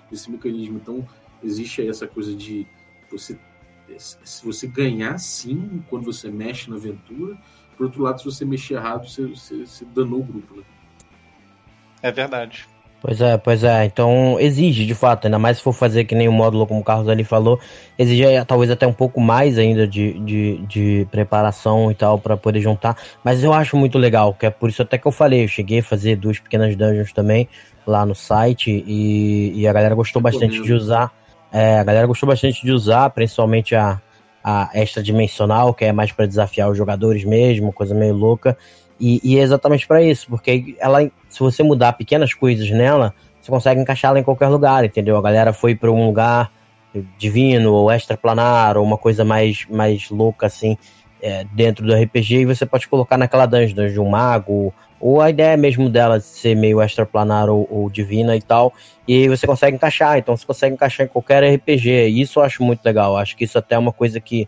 desse 0.09 0.29
mecanismo. 0.29 0.77
Então, 0.77 1.07
existe 1.43 1.81
aí 1.81 1.89
essa 1.89 2.07
coisa 2.07 2.35
de 2.35 2.67
você 3.11 3.39
se 3.97 4.45
você 4.45 4.65
ganhar 4.65 5.17
sim 5.19 5.83
quando 5.89 6.05
você 6.05 6.29
mexe 6.31 6.69
na 6.69 6.77
aventura, 6.77 7.37
por 7.75 7.85
outro 7.85 8.01
lado, 8.01 8.19
se 8.19 8.25
você 8.25 8.45
mexer 8.45 8.75
errado, 8.75 9.07
você, 9.07 9.27
você, 9.27 9.65
você 9.65 9.85
danou 9.85 10.21
o 10.21 10.23
grupo. 10.23 10.55
Né? 10.55 10.63
É 12.01 12.11
verdade. 12.11 12.67
Pois 13.03 13.19
é, 13.19 13.37
pois 13.37 13.65
é. 13.65 13.83
Então 13.83 14.39
exige, 14.39 14.85
de 14.85 14.95
fato, 14.95 15.25
ainda 15.25 15.37
mais 15.37 15.57
se 15.57 15.63
for 15.63 15.73
fazer 15.73 16.05
que 16.05 16.15
nem 16.15 16.29
o 16.29 16.31
módulo, 16.31 16.65
como 16.65 16.79
o 16.79 16.83
Carlos 16.85 17.09
ali 17.09 17.25
falou, 17.25 17.59
exige 17.99 18.23
talvez 18.47 18.71
até 18.71 18.87
um 18.87 18.93
pouco 18.93 19.19
mais 19.19 19.57
ainda 19.57 19.85
de, 19.85 20.17
de, 20.19 20.57
de 20.65 21.07
preparação 21.11 21.91
e 21.91 21.95
tal 21.95 22.17
para 22.17 22.37
poder 22.37 22.61
juntar. 22.61 22.95
Mas 23.21 23.43
eu 23.43 23.51
acho 23.51 23.75
muito 23.75 23.97
legal, 23.97 24.33
que 24.33 24.45
é 24.45 24.49
por 24.49 24.69
isso 24.69 24.81
até 24.81 24.97
que 24.97 25.05
eu 25.05 25.11
falei, 25.11 25.43
eu 25.43 25.49
cheguei 25.49 25.79
a 25.79 25.83
fazer 25.83 26.15
duas 26.15 26.39
pequenas 26.39 26.77
dungeons 26.77 27.11
também 27.11 27.49
lá 27.85 28.05
no 28.05 28.15
site 28.15 28.71
e, 28.87 29.51
e 29.53 29.67
a 29.67 29.73
galera 29.73 29.93
gostou 29.93 30.21
bastante 30.21 30.61
de 30.61 30.71
usar. 30.71 31.11
É, 31.51 31.79
a 31.79 31.83
galera 31.83 32.07
gostou 32.07 32.27
bastante 32.27 32.65
de 32.65 32.71
usar, 32.71 33.09
principalmente 33.09 33.75
a, 33.75 33.99
a 34.41 34.69
extra-dimensional, 34.75 35.73
que 35.73 35.83
é 35.83 35.91
mais 35.91 36.13
para 36.13 36.25
desafiar 36.25 36.71
os 36.71 36.77
jogadores 36.77 37.25
mesmo, 37.25 37.73
coisa 37.73 37.93
meio 37.93 38.13
louca. 38.13 38.57
E, 38.99 39.19
e 39.23 39.37
é 39.37 39.41
exatamente 39.41 39.87
para 39.87 40.01
isso, 40.01 40.27
porque 40.29 40.75
ela, 40.79 41.01
se 41.27 41.39
você 41.39 41.63
mudar 41.63 41.93
pequenas 41.93 42.33
coisas 42.33 42.69
nela, 42.69 43.13
você 43.41 43.51
consegue 43.51 43.81
encaixá-la 43.81 44.19
em 44.19 44.23
qualquer 44.23 44.47
lugar, 44.47 44.85
entendeu? 44.85 45.17
A 45.17 45.21
galera 45.21 45.51
foi 45.51 45.75
para 45.75 45.91
um 45.91 46.05
lugar 46.05 46.51
divino 47.17 47.73
ou 47.73 47.91
extraplanar 47.91 48.77
ou 48.77 48.83
uma 48.83 48.97
coisa 48.97 49.25
mais, 49.25 49.65
mais 49.69 50.09
louca 50.09 50.45
assim 50.45 50.77
é, 51.21 51.45
dentro 51.53 51.85
do 51.85 51.93
RPG 51.93 52.41
e 52.41 52.45
você 52.45 52.65
pode 52.65 52.87
colocar 52.87 53.17
naquela 53.17 53.45
dungeon 53.45 53.87
de 53.87 53.99
um 53.99 54.09
mago 54.09 54.73
ou 54.99 55.21
a 55.21 55.29
ideia 55.29 55.57
mesmo 55.57 55.89
dela 55.89 56.19
de 56.19 56.25
ser 56.25 56.55
meio 56.55 56.81
extraplanar 56.81 57.49
ou, 57.49 57.67
ou 57.71 57.89
divina 57.89 58.35
e 58.35 58.41
tal 58.41 58.73
e 59.07 59.13
aí 59.13 59.27
você 59.29 59.47
consegue 59.47 59.75
encaixar 59.75 60.17
então 60.17 60.35
você 60.35 60.45
consegue 60.45 60.75
encaixar 60.75 61.05
em 61.05 61.09
qualquer 61.09 61.43
RPG 61.55 62.07
isso 62.09 62.39
eu 62.39 62.43
acho 62.43 62.61
muito 62.61 62.83
legal 62.83 63.17
acho 63.17 63.35
que 63.35 63.45
isso 63.45 63.57
até 63.57 63.75
é 63.75 63.77
uma 63.77 63.93
coisa 63.93 64.19
que 64.19 64.47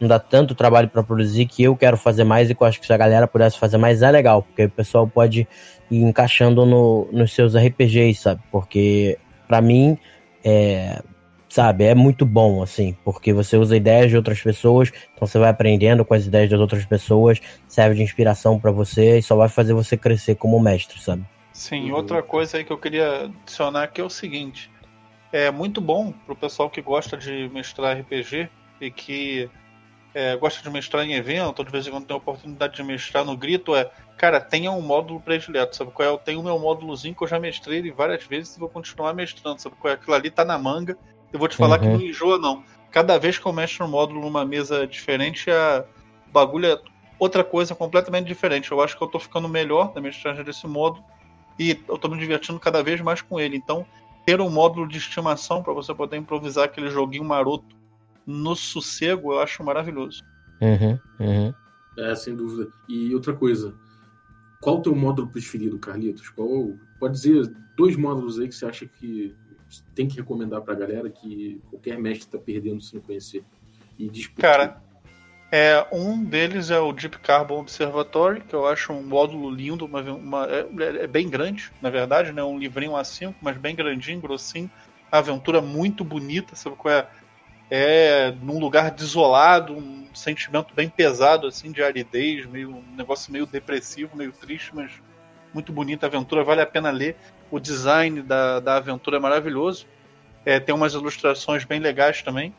não 0.00 0.08
dá 0.08 0.18
tanto 0.18 0.54
trabalho 0.54 0.88
para 0.88 1.02
produzir 1.02 1.46
que 1.46 1.62
eu 1.62 1.76
quero 1.76 1.96
fazer 1.96 2.24
mais 2.24 2.48
e 2.48 2.54
que 2.54 2.62
eu 2.62 2.66
acho 2.66 2.80
que 2.80 2.86
se 2.86 2.92
a 2.92 2.96
galera 2.96 3.26
pudesse 3.26 3.58
fazer 3.58 3.78
mais 3.78 4.02
é 4.02 4.10
legal, 4.10 4.42
porque 4.42 4.64
o 4.64 4.70
pessoal 4.70 5.06
pode 5.06 5.46
ir 5.90 6.02
encaixando 6.02 6.64
no, 6.64 7.08
nos 7.12 7.32
seus 7.32 7.56
RPGs, 7.56 8.20
sabe? 8.20 8.42
Porque 8.50 9.18
para 9.46 9.60
mim 9.60 9.98
é, 10.44 11.02
sabe, 11.48 11.84
é 11.84 11.94
muito 11.94 12.24
bom 12.24 12.62
assim, 12.62 12.96
porque 13.04 13.32
você 13.32 13.56
usa 13.56 13.76
ideias 13.76 14.10
de 14.10 14.16
outras 14.16 14.40
pessoas, 14.40 14.92
então 15.14 15.26
você 15.26 15.38
vai 15.38 15.50
aprendendo 15.50 16.04
com 16.04 16.14
as 16.14 16.26
ideias 16.26 16.50
das 16.50 16.60
outras 16.60 16.84
pessoas, 16.84 17.40
serve 17.66 17.96
de 17.96 18.02
inspiração 18.02 18.58
para 18.58 18.70
você 18.70 19.18
e 19.18 19.22
só 19.22 19.34
vai 19.34 19.48
fazer 19.48 19.72
você 19.72 19.96
crescer 19.96 20.36
como 20.36 20.60
mestre, 20.60 21.00
sabe? 21.00 21.24
Sim, 21.52 21.90
outra 21.90 22.22
coisa 22.22 22.58
aí 22.58 22.64
que 22.64 22.72
eu 22.72 22.78
queria 22.78 23.24
adicionar 23.24 23.82
aqui 23.82 24.00
é 24.00 24.04
o 24.04 24.10
seguinte, 24.10 24.70
é 25.32 25.50
muito 25.50 25.80
bom 25.80 26.12
pro 26.12 26.36
pessoal 26.36 26.70
que 26.70 26.80
gosta 26.80 27.16
de 27.16 27.50
mestrar 27.52 27.98
RPG 27.98 28.48
e 28.80 28.90
que 28.90 29.50
é, 30.14 30.36
gosta 30.36 30.62
de 30.62 30.70
mestrar 30.70 31.04
em 31.04 31.14
evento, 31.14 31.58
ou 31.58 31.64
de 31.64 31.70
vez 31.70 31.86
em 31.86 31.90
quando 31.90 32.06
tem 32.06 32.14
a 32.14 32.18
oportunidade 32.18 32.76
de 32.76 32.82
mestrar 32.82 33.24
no 33.24 33.36
grito, 33.36 33.74
é, 33.74 33.90
cara, 34.16 34.40
tenha 34.40 34.70
um 34.70 34.80
módulo 34.80 35.20
predileto, 35.20 35.76
sabe 35.76 35.90
qual 35.90 36.08
é? 36.08 36.10
Eu 36.10 36.18
tenho 36.18 36.40
o 36.40 36.42
meu 36.42 36.58
módulozinho 36.58 37.14
que 37.14 37.22
eu 37.22 37.28
já 37.28 37.38
mestrei 37.38 37.78
ele 37.78 37.90
várias 37.90 38.24
vezes 38.24 38.56
e 38.56 38.60
vou 38.60 38.68
continuar 38.68 39.14
mestrando, 39.14 39.60
sabe 39.60 39.76
qual 39.78 39.90
é? 39.90 39.94
Aquilo 39.94 40.14
ali 40.14 40.30
tá 40.30 40.44
na 40.44 40.58
manga, 40.58 40.96
eu 41.32 41.38
vou 41.38 41.48
te 41.48 41.56
falar 41.56 41.80
uhum. 41.80 41.82
que 41.82 41.88
não 41.98 42.00
enjoa, 42.00 42.38
não. 42.38 42.62
Cada 42.90 43.18
vez 43.18 43.38
que 43.38 43.46
eu 43.46 43.52
mestro 43.52 43.84
um 43.84 43.88
módulo 43.88 44.20
numa 44.20 44.44
mesa 44.44 44.86
diferente, 44.86 45.50
a 45.50 45.84
bagulho 46.32 46.66
é 46.66 46.80
outra 47.18 47.44
coisa 47.44 47.74
completamente 47.74 48.26
diferente. 48.26 48.72
Eu 48.72 48.80
acho 48.80 48.96
que 48.96 49.02
eu 49.02 49.08
tô 49.08 49.18
ficando 49.18 49.48
melhor 49.48 49.92
na 49.94 50.00
mestragem 50.00 50.42
desse 50.42 50.66
módulo 50.66 51.04
e 51.58 51.78
eu 51.86 51.98
tô 51.98 52.08
me 52.08 52.18
divertindo 52.18 52.58
cada 52.58 52.82
vez 52.82 53.00
mais 53.00 53.20
com 53.20 53.38
ele. 53.38 53.56
Então, 53.56 53.84
ter 54.24 54.40
um 54.40 54.50
módulo 54.50 54.88
de 54.88 54.98
estimação 54.98 55.62
para 55.62 55.72
você 55.72 55.94
poder 55.94 56.16
improvisar 56.16 56.64
aquele 56.64 56.90
joguinho 56.90 57.24
maroto 57.24 57.77
no 58.28 58.54
sossego, 58.54 59.32
eu 59.32 59.40
acho 59.40 59.64
maravilhoso. 59.64 60.22
Uhum, 60.60 60.98
uhum. 61.18 61.54
É, 61.96 62.14
sem 62.14 62.36
dúvida. 62.36 62.70
E 62.86 63.14
outra 63.14 63.32
coisa, 63.32 63.74
qual 64.60 64.78
o 64.78 64.82
teu 64.82 64.94
módulo 64.94 65.28
preferido, 65.28 65.78
Carlitos? 65.78 66.28
Qual, 66.28 66.74
pode 67.00 67.14
dizer 67.14 67.50
dois 67.74 67.96
módulos 67.96 68.38
aí 68.38 68.46
que 68.46 68.54
você 68.54 68.66
acha 68.66 68.86
que 68.86 69.34
tem 69.94 70.06
que 70.06 70.16
recomendar 70.16 70.60
pra 70.60 70.74
galera 70.74 71.08
que 71.08 71.60
qualquer 71.70 71.98
mestre 71.98 72.28
tá 72.28 72.38
perdendo 72.38 72.82
sem 72.82 73.00
conhecer. 73.00 73.42
E 73.98 74.08
diz 74.08 74.26
Cara, 74.28 74.82
é, 75.50 75.86
um 75.90 76.22
deles 76.22 76.70
é 76.70 76.78
o 76.78 76.92
Deep 76.92 77.18
Carbon 77.20 77.60
Observatory, 77.60 78.42
que 78.42 78.54
eu 78.54 78.66
acho 78.66 78.92
um 78.92 79.02
módulo 79.02 79.50
lindo, 79.50 79.86
uma, 79.86 80.02
uma 80.02 80.46
é, 80.46 80.66
é, 81.04 81.06
bem 81.06 81.28
grande, 81.28 81.72
na 81.80 81.88
verdade, 81.90 82.32
né? 82.32 82.42
Um 82.42 82.58
livrinho 82.58 82.92
A5, 82.92 83.34
mas 83.40 83.56
bem 83.56 83.74
grandinho, 83.74 84.20
grossinho. 84.20 84.70
Aventura 85.10 85.62
muito 85.62 86.04
bonita, 86.04 86.54
sabe 86.54 86.76
qual 86.76 86.94
é? 86.94 87.08
É 87.70 88.32
num 88.42 88.58
lugar 88.58 88.90
desolado, 88.90 89.74
um 89.74 90.06
sentimento 90.14 90.74
bem 90.74 90.88
pesado, 90.88 91.46
assim, 91.46 91.70
de 91.70 91.82
aridez, 91.82 92.46
meio, 92.46 92.70
um 92.70 92.96
negócio 92.96 93.32
meio 93.32 93.46
depressivo, 93.46 94.16
meio 94.16 94.32
triste, 94.32 94.74
mas 94.74 94.90
muito 95.52 95.72
bonita 95.72 96.06
a 96.06 96.08
aventura, 96.08 96.44
vale 96.44 96.60
a 96.60 96.66
pena 96.66 96.90
ler. 96.90 97.16
O 97.50 97.58
design 97.58 98.22
da, 98.22 98.60
da 98.60 98.76
aventura 98.76 99.16
é 99.16 99.20
maravilhoso. 99.20 99.86
É, 100.44 100.58
tem 100.58 100.74
umas 100.74 100.94
ilustrações 100.94 101.64
bem 101.64 101.80
legais 101.80 102.22
também, 102.22 102.54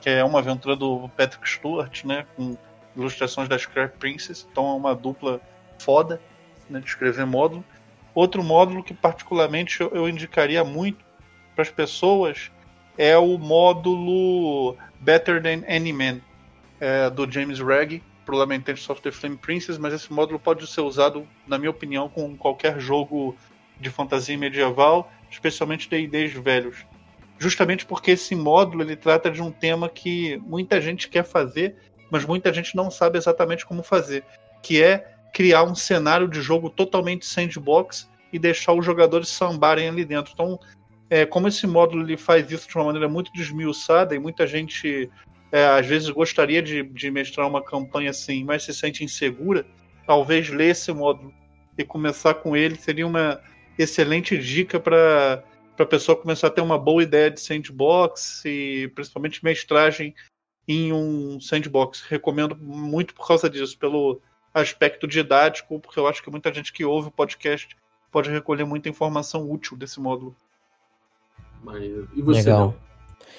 que 0.00 0.08
é 0.08 0.24
uma 0.24 0.38
aventura 0.38 0.76
do 0.76 1.08
Patrick 1.10 1.48
Stewart, 1.48 2.04
né, 2.04 2.26
com 2.36 2.56
ilustrações 2.96 3.48
da 3.48 3.58
Scrap 3.58 3.96
Princess, 3.98 4.46
então 4.50 4.66
é 4.70 4.74
uma 4.74 4.94
dupla 4.94 5.40
foda 5.78 6.20
né, 6.70 6.80
de 6.80 6.86
escrever 6.86 7.26
módulo. 7.26 7.64
Outro 8.14 8.42
módulo 8.42 8.82
que 8.82 8.94
particularmente 8.94 9.80
eu, 9.80 9.90
eu 9.92 10.08
indicaria 10.08 10.62
muito 10.62 11.04
para 11.54 11.62
as 11.62 11.70
pessoas 11.70 12.50
é 12.96 13.16
o 13.16 13.38
módulo 13.38 14.76
Better 15.00 15.42
Than 15.42 15.62
Any 15.68 15.92
Man, 15.92 16.20
é, 16.80 17.10
do 17.10 17.30
James 17.30 17.60
Ragg, 17.60 18.02
pro 18.24 18.36
Lamentation 18.36 18.92
of 18.92 19.10
Flame 19.10 19.36
Princess, 19.36 19.78
mas 19.78 19.92
esse 19.92 20.12
módulo 20.12 20.38
pode 20.38 20.66
ser 20.66 20.80
usado, 20.80 21.26
na 21.46 21.58
minha 21.58 21.70
opinião, 21.70 22.08
com 22.08 22.36
qualquer 22.36 22.80
jogo 22.80 23.36
de 23.78 23.90
fantasia 23.90 24.36
medieval, 24.36 25.10
especialmente 25.30 25.88
D&Ds 25.88 26.32
velhos. 26.34 26.86
Justamente 27.38 27.84
porque 27.84 28.12
esse 28.12 28.34
módulo 28.34 28.82
ele 28.82 28.96
trata 28.96 29.30
de 29.30 29.42
um 29.42 29.50
tema 29.50 29.88
que 29.88 30.38
muita 30.38 30.80
gente 30.80 31.08
quer 31.08 31.24
fazer, 31.24 31.76
mas 32.10 32.24
muita 32.24 32.52
gente 32.52 32.76
não 32.76 32.90
sabe 32.90 33.18
exatamente 33.18 33.66
como 33.66 33.82
fazer, 33.82 34.24
que 34.62 34.82
é 34.82 35.14
criar 35.32 35.64
um 35.64 35.74
cenário 35.74 36.28
de 36.28 36.40
jogo 36.40 36.70
totalmente 36.70 37.26
sandbox 37.26 38.08
e 38.32 38.38
deixar 38.38 38.72
os 38.72 38.86
jogadores 38.86 39.28
sambarem 39.28 39.88
ali 39.88 40.04
dentro. 40.04 40.32
Então, 40.32 40.58
é, 41.14 41.24
como 41.24 41.46
esse 41.46 41.64
módulo 41.64 42.02
ele 42.02 42.16
faz 42.16 42.50
isso 42.50 42.68
de 42.68 42.74
uma 42.74 42.86
maneira 42.86 43.08
muito 43.08 43.32
desmiuçada 43.32 44.16
e 44.16 44.18
muita 44.18 44.48
gente 44.48 45.08
é, 45.52 45.64
às 45.64 45.86
vezes 45.86 46.10
gostaria 46.10 46.60
de, 46.60 46.82
de 46.82 47.08
mestrar 47.08 47.46
uma 47.46 47.62
campanha 47.62 48.10
assim, 48.10 48.42
mas 48.42 48.64
se 48.64 48.74
sente 48.74 49.04
insegura, 49.04 49.64
talvez 50.08 50.48
ler 50.48 50.70
esse 50.70 50.92
módulo 50.92 51.32
e 51.78 51.84
começar 51.84 52.34
com 52.34 52.56
ele 52.56 52.74
seria 52.74 53.06
uma 53.06 53.40
excelente 53.78 54.36
dica 54.36 54.80
para 54.80 55.44
a 55.78 55.86
pessoa 55.86 56.20
começar 56.20 56.48
a 56.48 56.50
ter 56.50 56.62
uma 56.62 56.76
boa 56.76 57.00
ideia 57.00 57.30
de 57.30 57.40
sandbox 57.40 58.42
e 58.44 58.90
principalmente 58.92 59.44
mestragem 59.44 60.12
em 60.66 60.92
um 60.92 61.40
sandbox. 61.40 62.00
Recomendo 62.00 62.56
muito 62.56 63.14
por 63.14 63.24
causa 63.24 63.48
disso, 63.48 63.78
pelo 63.78 64.20
aspecto 64.52 65.06
didático, 65.06 65.78
porque 65.78 66.00
eu 66.00 66.08
acho 66.08 66.20
que 66.24 66.30
muita 66.30 66.52
gente 66.52 66.72
que 66.72 66.84
ouve 66.84 67.06
o 67.06 67.12
podcast 67.12 67.76
pode 68.10 68.30
recolher 68.30 68.64
muita 68.64 68.88
informação 68.88 69.48
útil 69.48 69.76
desse 69.76 70.00
módulo. 70.00 70.34
E 72.14 72.22
você, 72.22 72.40
Legal. 72.40 72.74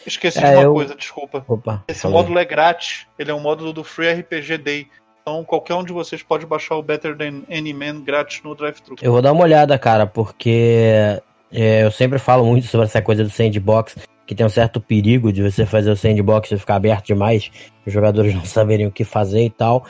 Esqueci 0.06 0.40
é, 0.40 0.52
de 0.52 0.56
uma 0.58 0.64
eu... 0.64 0.74
coisa, 0.74 0.96
desculpa. 0.96 1.44
Opa, 1.48 1.84
Esse 1.88 2.02
falei. 2.02 2.18
módulo 2.18 2.40
é 2.40 2.46
grátis. 2.46 3.08
Ele 3.18 3.32
é 3.32 3.34
um 3.34 3.40
módulo 3.40 3.74
do 3.74 3.84
Free 3.84 4.12
RPG 4.12 4.58
Day. 4.58 4.88
Então 5.22 5.44
qualquer 5.44 5.74
um 5.74 5.84
de 5.84 5.92
vocês 5.92 6.22
pode 6.22 6.46
baixar 6.46 6.76
o 6.76 6.84
Better 6.84 7.18
Than 7.18 7.42
Any 7.50 7.74
Man 7.74 8.02
grátis 8.02 8.42
no 8.44 8.54
drive-thru. 8.54 8.96
Eu 9.02 9.12
vou 9.12 9.22
dar 9.22 9.32
uma 9.32 9.44
olhada, 9.44 9.78
cara, 9.80 10.06
porque 10.06 11.20
é, 11.52 11.84
eu 11.84 11.90
sempre 11.90 12.20
falo 12.20 12.46
muito 12.46 12.68
sobre 12.68 12.86
essa 12.86 13.02
coisa 13.02 13.24
do 13.24 13.30
sandbox, 13.32 13.98
que 14.28 14.36
tem 14.36 14.46
um 14.46 14.50
certo 14.50 14.80
perigo 14.80 15.34
de 15.34 15.42
você 15.42 15.66
fazer 15.66 15.90
o 15.90 15.98
sandbox 15.98 16.52
e 16.52 16.60
ficar 16.60 16.76
aberto 16.76 17.08
demais, 17.08 17.52
os 17.86 17.92
jogadores 17.92 18.34
não 18.36 18.46
saberem 18.46 18.86
o 18.86 18.92
que 18.92 19.04
fazer 19.04 19.44
e 19.44 19.50
tal. 19.50 19.86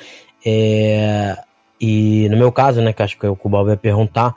É, 0.45 1.35
e 1.81 2.29
no 2.29 2.37
meu 2.37 2.51
caso, 2.51 2.81
né, 2.81 2.93
que 2.93 3.03
acho 3.03 3.17
que 3.17 3.27
o 3.27 3.35
Cubal 3.35 3.65
vai 3.65 3.75
perguntar, 3.75 4.33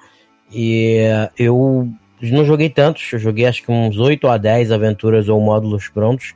e 0.51 0.99
eu 1.39 1.89
não 2.23 2.45
joguei 2.45 2.69
tantos, 2.69 3.13
eu 3.13 3.19
joguei 3.19 3.47
acho 3.47 3.63
que 3.63 3.71
uns 3.71 3.99
8 3.99 4.27
a 4.29 4.37
10 4.37 4.73
aventuras 4.73 5.29
ou 5.29 5.41
módulos 5.41 5.89
prontos. 5.89 6.35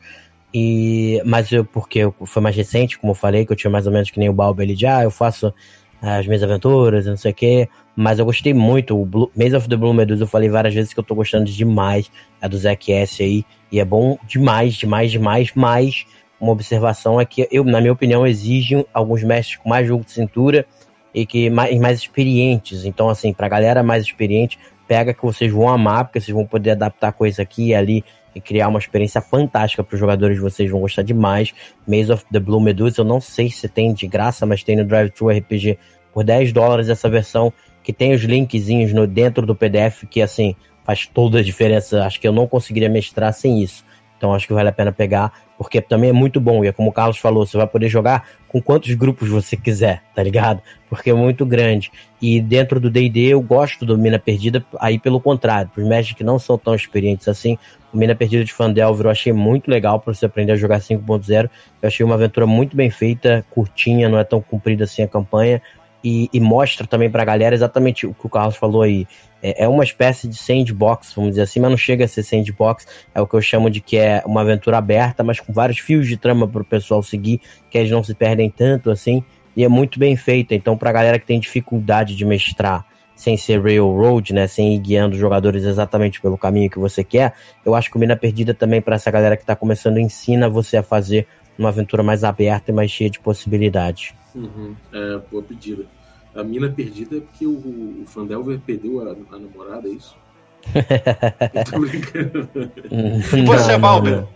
E, 0.54 1.22
mas 1.24 1.50
eu, 1.50 1.64
porque 1.64 2.00
foi 2.26 2.42
mais 2.42 2.54
recente, 2.54 2.98
como 2.98 3.12
eu 3.12 3.14
falei, 3.14 3.46
que 3.46 3.52
eu 3.52 3.56
tinha 3.56 3.70
mais 3.70 3.86
ou 3.86 3.92
menos 3.92 4.10
que 4.10 4.18
nem 4.18 4.28
o 4.28 4.32
Balbo 4.32 4.60
ele 4.60 4.74
de, 4.74 4.86
ah, 4.86 5.02
eu 5.02 5.10
faço 5.10 5.52
as 6.00 6.26
minhas 6.26 6.42
aventuras, 6.42 7.06
não 7.06 7.16
sei 7.16 7.30
o 7.30 7.34
que. 7.34 7.68
Mas 7.94 8.18
eu 8.18 8.24
gostei 8.24 8.52
muito. 8.52 9.00
O 9.00 9.06
Blue, 9.06 9.30
Maze 9.36 9.54
of 9.54 9.68
the 9.68 9.76
Blue 9.76 9.94
Medusa, 9.94 10.24
eu 10.24 10.26
falei 10.26 10.48
várias 10.48 10.74
vezes 10.74 10.92
que 10.92 10.98
eu 10.98 11.04
tô 11.04 11.14
gostando 11.14 11.44
demais. 11.44 12.10
A 12.40 12.48
do 12.48 12.58
Zack 12.58 12.92
S 12.92 13.22
aí. 13.22 13.44
E 13.70 13.78
é 13.78 13.84
bom 13.84 14.18
demais, 14.26 14.74
demais, 14.74 15.12
demais. 15.12 15.52
Mas 15.54 16.04
uma 16.40 16.52
observação 16.52 17.20
é 17.20 17.24
que, 17.24 17.46
eu, 17.52 17.64
na 17.64 17.80
minha 17.80 17.92
opinião, 17.92 18.26
exige 18.26 18.84
alguns 18.92 19.22
mestres 19.22 19.56
com 19.58 19.68
mais 19.68 19.86
jogo 19.86 20.04
de 20.04 20.10
cintura 20.10 20.66
e 21.14 21.24
que 21.24 21.48
mais, 21.48 21.78
mais 21.78 22.00
experientes. 22.00 22.84
Então, 22.84 23.08
assim, 23.08 23.32
pra 23.32 23.48
galera 23.48 23.82
mais 23.82 24.04
experiente, 24.04 24.58
pega 24.92 25.14
que 25.14 25.22
vocês 25.22 25.50
vão 25.50 25.70
amar, 25.70 26.04
porque 26.04 26.20
vocês 26.20 26.34
vão 26.34 26.44
poder 26.44 26.72
adaptar 26.72 27.12
coisa 27.12 27.40
aqui 27.40 27.68
e 27.68 27.74
ali 27.74 28.04
e 28.34 28.42
criar 28.42 28.68
uma 28.68 28.78
experiência 28.78 29.22
fantástica 29.22 29.82
para 29.82 29.94
os 29.94 29.98
jogadores 29.98 30.38
vocês 30.38 30.70
vão 30.70 30.80
gostar 30.80 31.00
demais. 31.00 31.54
Maze 31.86 32.12
of 32.12 32.26
the 32.30 32.38
Blue 32.38 32.60
Medusa, 32.60 33.00
eu 33.00 33.04
não 33.06 33.18
sei 33.18 33.48
se 33.48 33.70
tem 33.70 33.94
de 33.94 34.06
graça, 34.06 34.44
mas 34.44 34.62
tem 34.62 34.76
no 34.76 34.84
Drive 34.84 35.08
Thru 35.08 35.30
RPG 35.30 35.78
por 36.12 36.24
10 36.24 36.52
dólares 36.52 36.90
essa 36.90 37.08
versão 37.08 37.50
que 37.82 37.90
tem 37.90 38.12
os 38.12 38.20
linkzinhos 38.20 38.92
no 38.92 39.06
dentro 39.06 39.46
do 39.46 39.56
PDF 39.56 40.04
que 40.10 40.20
assim 40.20 40.54
faz 40.84 41.06
toda 41.06 41.38
a 41.38 41.42
diferença. 41.42 42.04
Acho 42.04 42.20
que 42.20 42.28
eu 42.28 42.32
não 42.32 42.46
conseguiria 42.46 42.90
mestrar 42.90 43.32
sem 43.32 43.62
isso. 43.62 43.86
Então 44.18 44.34
acho 44.34 44.46
que 44.46 44.52
vale 44.52 44.68
a 44.68 44.72
pena 44.72 44.92
pegar, 44.92 45.32
porque 45.62 45.80
também 45.80 46.10
é 46.10 46.12
muito 46.12 46.40
bom. 46.40 46.64
E 46.64 46.68
é 46.68 46.72
como 46.72 46.90
o 46.90 46.92
Carlos 46.92 47.18
falou, 47.18 47.46
você 47.46 47.56
vai 47.56 47.66
poder 47.66 47.88
jogar 47.88 48.28
com 48.48 48.60
quantos 48.60 48.92
grupos 48.94 49.28
você 49.28 49.56
quiser, 49.56 50.02
tá 50.14 50.22
ligado? 50.22 50.60
Porque 50.88 51.10
é 51.10 51.14
muito 51.14 51.46
grande. 51.46 51.90
E 52.20 52.40
dentro 52.40 52.80
do 52.80 52.90
D&D 52.90 53.28
eu 53.28 53.40
gosto 53.40 53.86
do 53.86 53.96
Mina 53.96 54.18
Perdida, 54.18 54.64
aí 54.78 54.98
pelo 54.98 55.20
contrário, 55.20 55.70
para 55.72 55.82
os 55.82 55.88
mestres 55.88 56.16
que 56.16 56.24
não 56.24 56.38
são 56.38 56.58
tão 56.58 56.74
experientes 56.74 57.28
assim, 57.28 57.56
o 57.92 57.96
Mina 57.96 58.14
Perdida 58.14 58.44
de 58.44 58.52
Fandelver 58.52 59.06
eu 59.06 59.10
achei 59.10 59.32
muito 59.32 59.70
legal 59.70 60.00
para 60.00 60.12
você 60.12 60.26
aprender 60.26 60.52
a 60.52 60.56
jogar 60.56 60.80
5.0. 60.80 61.48
Eu 61.80 61.86
achei 61.86 62.04
uma 62.04 62.16
aventura 62.16 62.46
muito 62.46 62.76
bem 62.76 62.90
feita, 62.90 63.44
curtinha, 63.50 64.08
não 64.08 64.18
é 64.18 64.24
tão 64.24 64.40
comprida 64.40 64.84
assim 64.84 65.02
a 65.02 65.08
campanha. 65.08 65.62
E, 66.04 66.28
e 66.32 66.40
mostra 66.40 66.86
também 66.86 67.10
pra 67.10 67.24
galera 67.24 67.54
exatamente 67.54 68.06
o 68.06 68.14
que 68.14 68.26
o 68.26 68.30
Carlos 68.30 68.56
falou 68.56 68.82
aí 68.82 69.06
é, 69.42 69.64
é 69.64 69.68
uma 69.68 69.82
espécie 69.82 70.28
de 70.28 70.36
sandbox, 70.36 71.12
vamos 71.14 71.30
dizer 71.30 71.42
assim, 71.42 71.58
mas 71.58 71.70
não 71.70 71.76
chega 71.76 72.04
a 72.04 72.08
ser 72.08 72.22
sandbox. 72.22 72.86
É 73.14 73.20
o 73.20 73.26
que 73.26 73.34
eu 73.34 73.42
chamo 73.42 73.68
de 73.68 73.80
que 73.80 73.96
é 73.96 74.22
uma 74.24 74.42
aventura 74.42 74.78
aberta, 74.78 75.24
mas 75.24 75.40
com 75.40 75.52
vários 75.52 75.78
fios 75.78 76.06
de 76.06 76.16
trama 76.16 76.46
para 76.46 76.62
o 76.62 76.64
pessoal 76.64 77.02
seguir, 77.02 77.40
que 77.68 77.76
eles 77.76 77.90
não 77.90 78.04
se 78.04 78.14
perdem 78.14 78.48
tanto 78.48 78.90
assim. 78.90 79.24
E 79.56 79.64
é 79.64 79.68
muito 79.68 79.98
bem 79.98 80.16
feita. 80.16 80.54
Então, 80.54 80.78
para 80.78 80.90
a 80.90 80.92
galera 80.92 81.18
que 81.18 81.26
tem 81.26 81.40
dificuldade 81.40 82.14
de 82.14 82.24
mestrar 82.24 82.86
sem 83.14 83.36
ser 83.36 83.62
railroad, 83.62 84.32
né, 84.32 84.46
sem 84.46 84.74
ir 84.74 84.78
guiando 84.78 85.14
os 85.14 85.20
jogadores 85.20 85.64
exatamente 85.64 86.20
pelo 86.20 86.36
caminho 86.36 86.68
que 86.68 86.78
você 86.78 87.04
quer, 87.04 87.34
eu 87.64 87.74
acho 87.74 87.90
que 87.90 87.96
o 87.96 88.00
Mina 88.00 88.16
Perdida 88.16 88.52
também 88.52 88.80
para 88.80 88.96
essa 88.96 89.10
galera 89.10 89.36
que 89.36 89.42
está 89.42 89.54
começando 89.54 89.98
ensina 89.98 90.48
você 90.48 90.78
a 90.78 90.82
fazer 90.82 91.28
uma 91.58 91.68
aventura 91.68 92.02
mais 92.02 92.24
aberta 92.24 92.70
e 92.70 92.74
mais 92.74 92.90
cheia 92.90 93.10
de 93.10 93.20
possibilidades. 93.20 94.14
Uhum. 94.34 94.74
É, 94.92 95.18
boa 95.30 95.42
pedida. 95.42 95.86
A 96.34 96.42
mina 96.42 96.70
perdida 96.70 97.18
é 97.18 97.20
porque 97.20 97.46
o, 97.46 98.02
o 98.02 98.04
Fandelver 98.06 98.58
perdeu 98.60 99.00
a, 99.00 99.12
a 99.34 99.38
namorada, 99.38 99.88
é 99.88 99.92
isso? 99.92 100.16
tô 101.70 101.80
brincando. 101.80 102.48
você, 103.46 103.76
Balber? 103.76 104.26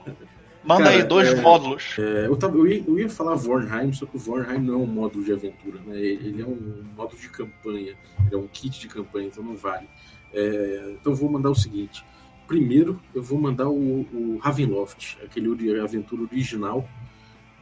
Manda 0.66 0.84
Cara, 0.84 0.96
aí 0.96 1.04
dois 1.04 1.28
é, 1.28 1.40
módulos. 1.40 1.96
É, 1.96 2.26
eu, 2.26 2.36
tava, 2.36 2.56
eu, 2.56 2.66
ia, 2.66 2.82
eu, 2.86 2.98
ia, 2.98 3.08
falar 3.08 3.36
Vornheim, 3.36 3.92
só 3.92 4.04
que 4.04 4.16
o 4.16 4.18
Vornheim 4.18 4.58
não 4.58 4.74
é 4.74 4.76
um 4.78 4.86
módulo 4.86 5.24
de 5.24 5.32
aventura, 5.32 5.78
né? 5.86 5.96
Ele 5.96 6.42
é 6.42 6.44
um 6.44 6.84
módulo 6.96 7.20
de 7.20 7.28
campanha, 7.28 7.94
ele 8.26 8.34
é 8.34 8.36
um 8.36 8.48
kit 8.48 8.80
de 8.80 8.88
campanha, 8.88 9.28
então 9.28 9.44
não 9.44 9.56
vale. 9.56 9.86
É, 10.34 10.96
então 11.00 11.12
eu 11.12 11.16
vou 11.16 11.30
mandar 11.30 11.50
o 11.50 11.54
seguinte. 11.54 12.04
Primeiro, 12.46 13.00
eu 13.14 13.22
vou 13.22 13.40
mandar 13.40 13.68
o, 13.68 14.00
o 14.12 14.38
Ravenloft, 14.40 15.18
aquele 15.22 15.48
aventura 15.80 16.22
original 16.22 16.88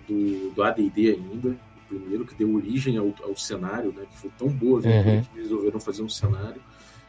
do, 0.07 0.51
do 0.51 0.63
AD&D 0.63 1.11
ainda, 1.11 1.57
primeiro, 1.89 2.27
que 2.27 2.35
deu 2.35 2.55
origem 2.55 2.97
ao, 2.97 3.15
ao 3.23 3.37
cenário, 3.37 3.93
né? 3.93 4.05
Que 4.11 4.19
foi 4.19 4.31
tão 4.37 4.49
boa 4.49 4.81
uhum. 4.81 5.23
que 5.23 5.39
resolveram 5.41 5.81
fazer 5.81 6.03
um 6.03 6.09
cenário. 6.09 6.61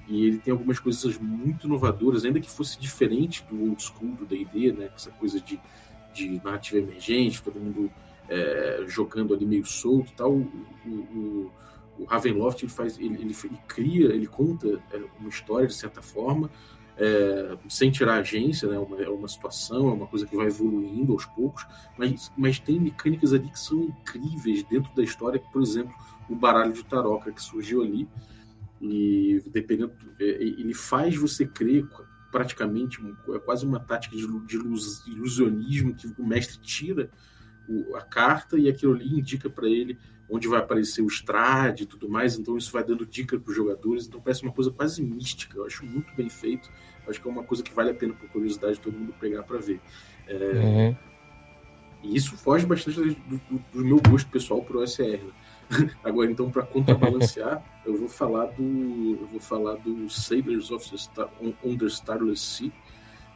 E 0.08 0.26
ele 0.26 0.38
tem 0.38 0.52
algumas 0.52 0.80
coisas 0.80 1.18
muito 1.18 1.68
inovadoras, 1.68 2.26
ainda 2.26 2.40
que 2.40 2.50
fosse 2.50 2.80
diferente 2.80 3.44
do 3.50 3.70
old 3.70 3.82
school 3.82 4.12
do 4.12 4.26
D&D, 4.26 4.72
né? 4.72 4.90
Essa 4.96 5.12
coisa 5.12 5.40
de, 5.42 5.60
de 6.14 6.42
narrativa 6.44 6.78
emergente, 6.80 7.42
todo 7.42 7.60
mundo 7.60 7.92
é, 8.30 8.84
jogando 8.88 9.34
ali 9.34 9.46
meio 9.46 9.66
solto 9.66 10.12
tal. 10.16 10.32
O, 10.32 10.50
o, 10.86 11.52
o 12.00 12.06
Ravenloft 12.06 12.62
ele 12.62 12.72
faz, 12.72 12.98
ele, 13.00 13.16
ele, 13.16 13.36
ele, 13.44 13.60
cria, 13.68 14.08
ele 14.08 14.28
conta 14.28 14.82
é, 14.92 15.02
uma 15.20 15.30
história 15.30 15.68
de 15.68 15.74
certa 15.74 16.02
forma, 16.02 16.50
é, 16.98 17.58
sem 17.68 17.92
tirar 17.92 18.16
a 18.16 18.20
agência, 18.20 18.70
né? 18.70 18.78
Uma, 18.78 19.02
é 19.02 19.10
uma 19.10 19.28
situação, 19.28 19.90
é 19.90 19.94
uma 19.94 20.08
coisa 20.08 20.26
que 20.26 20.36
vai 20.36 20.48
evoluindo 20.48 21.14
aos 21.14 21.26
poucos, 21.26 21.66
mas, 21.98 22.32
mas 22.38 22.60
tem 22.60 22.80
mecânicas 22.80 23.34
ali 23.34 23.50
que 23.50 23.60
são 23.60 23.84
incríveis 23.84 24.64
dentro 24.64 24.94
da 24.96 25.04
história, 25.04 25.42
por 25.52 25.62
exemplo, 25.62 25.94
o 26.30 26.36
baralho 26.36 26.74
de 26.74 26.84
taroca 26.86 27.32
que 27.32 27.42
surgiu 27.42 27.82
ali, 27.82 28.08
e 28.82 29.42
dependendo, 29.48 29.94
é, 30.20 30.26
ele 30.26 30.74
faz 30.74 31.16
você 31.16 31.46
crer 31.46 31.88
praticamente, 32.32 33.00
é 33.34 33.40
quase 33.40 33.66
uma 33.66 33.80
tática 33.80 34.16
de, 34.16 34.28
de 34.46 34.58
ilusionismo 35.08 35.96
que 35.96 36.08
o 36.18 36.26
mestre 36.26 36.60
tira 36.60 37.10
a 37.96 38.02
carta 38.02 38.58
e 38.58 38.70
aquilo 38.70 38.94
ali 38.94 39.20
indica 39.20 39.50
para 39.50 39.68
ele 39.68 39.98
onde 40.30 40.48
vai 40.48 40.60
aparecer 40.60 41.02
o 41.02 41.08
Strade 41.08 41.84
e 41.84 41.86
tudo 41.86 42.10
mais, 42.10 42.38
então 42.38 42.58
isso 42.58 42.72
vai 42.72 42.84
dando 42.84 43.06
dica 43.06 43.38
para 43.40 43.50
os 43.50 43.56
jogadores, 43.56 44.08
então 44.08 44.20
parece 44.20 44.44
uma 44.44 44.52
coisa 44.52 44.72
quase 44.72 45.02
mística, 45.02 45.58
eu 45.58 45.66
acho 45.66 45.86
muito 45.86 46.14
bem 46.16 46.30
feito, 46.30 46.72
acho 47.08 47.22
que 47.22 47.28
é 47.28 47.32
uma 47.32 47.44
coisa 47.44 47.64
que 47.64 47.74
vale 47.74 47.92
a 47.92 47.94
pena 47.94 48.14
por 48.14 48.28
curiosidade 48.30 48.80
todo 48.80 48.98
mundo 48.98 49.14
pegar 49.20 49.44
para 49.44 49.60
ver. 49.60 49.80
É... 50.28 50.36
Uhum. 50.36 50.96
E 52.04 52.16
isso 52.16 52.36
foge 52.38 52.66
bastante 52.66 53.00
do, 53.00 53.14
do, 53.14 53.66
do, 53.74 53.86
meu 53.86 54.00
gosto 54.00 54.30
pessoal 54.30 54.62
pro 54.62 54.82
OSR. 54.82 55.24
Né? 55.24 55.92
Agora, 56.04 56.30
então, 56.30 56.52
para 56.52 56.62
contrabalancear, 56.64 57.64
eu 57.84 57.98
vou 57.98 58.08
falar 58.08 58.46
do 58.48 59.18
eu 59.22 59.28
vou 59.28 59.40
falar 59.40 59.76
do 59.78 60.08
Sailors 60.08 60.70
of 60.70 60.90
the 60.90 60.98
Star, 60.98 61.30
on, 61.42 61.54
on 61.64 61.76
the 61.78 61.88
Starless 61.88 62.42
Sea, 62.42 62.72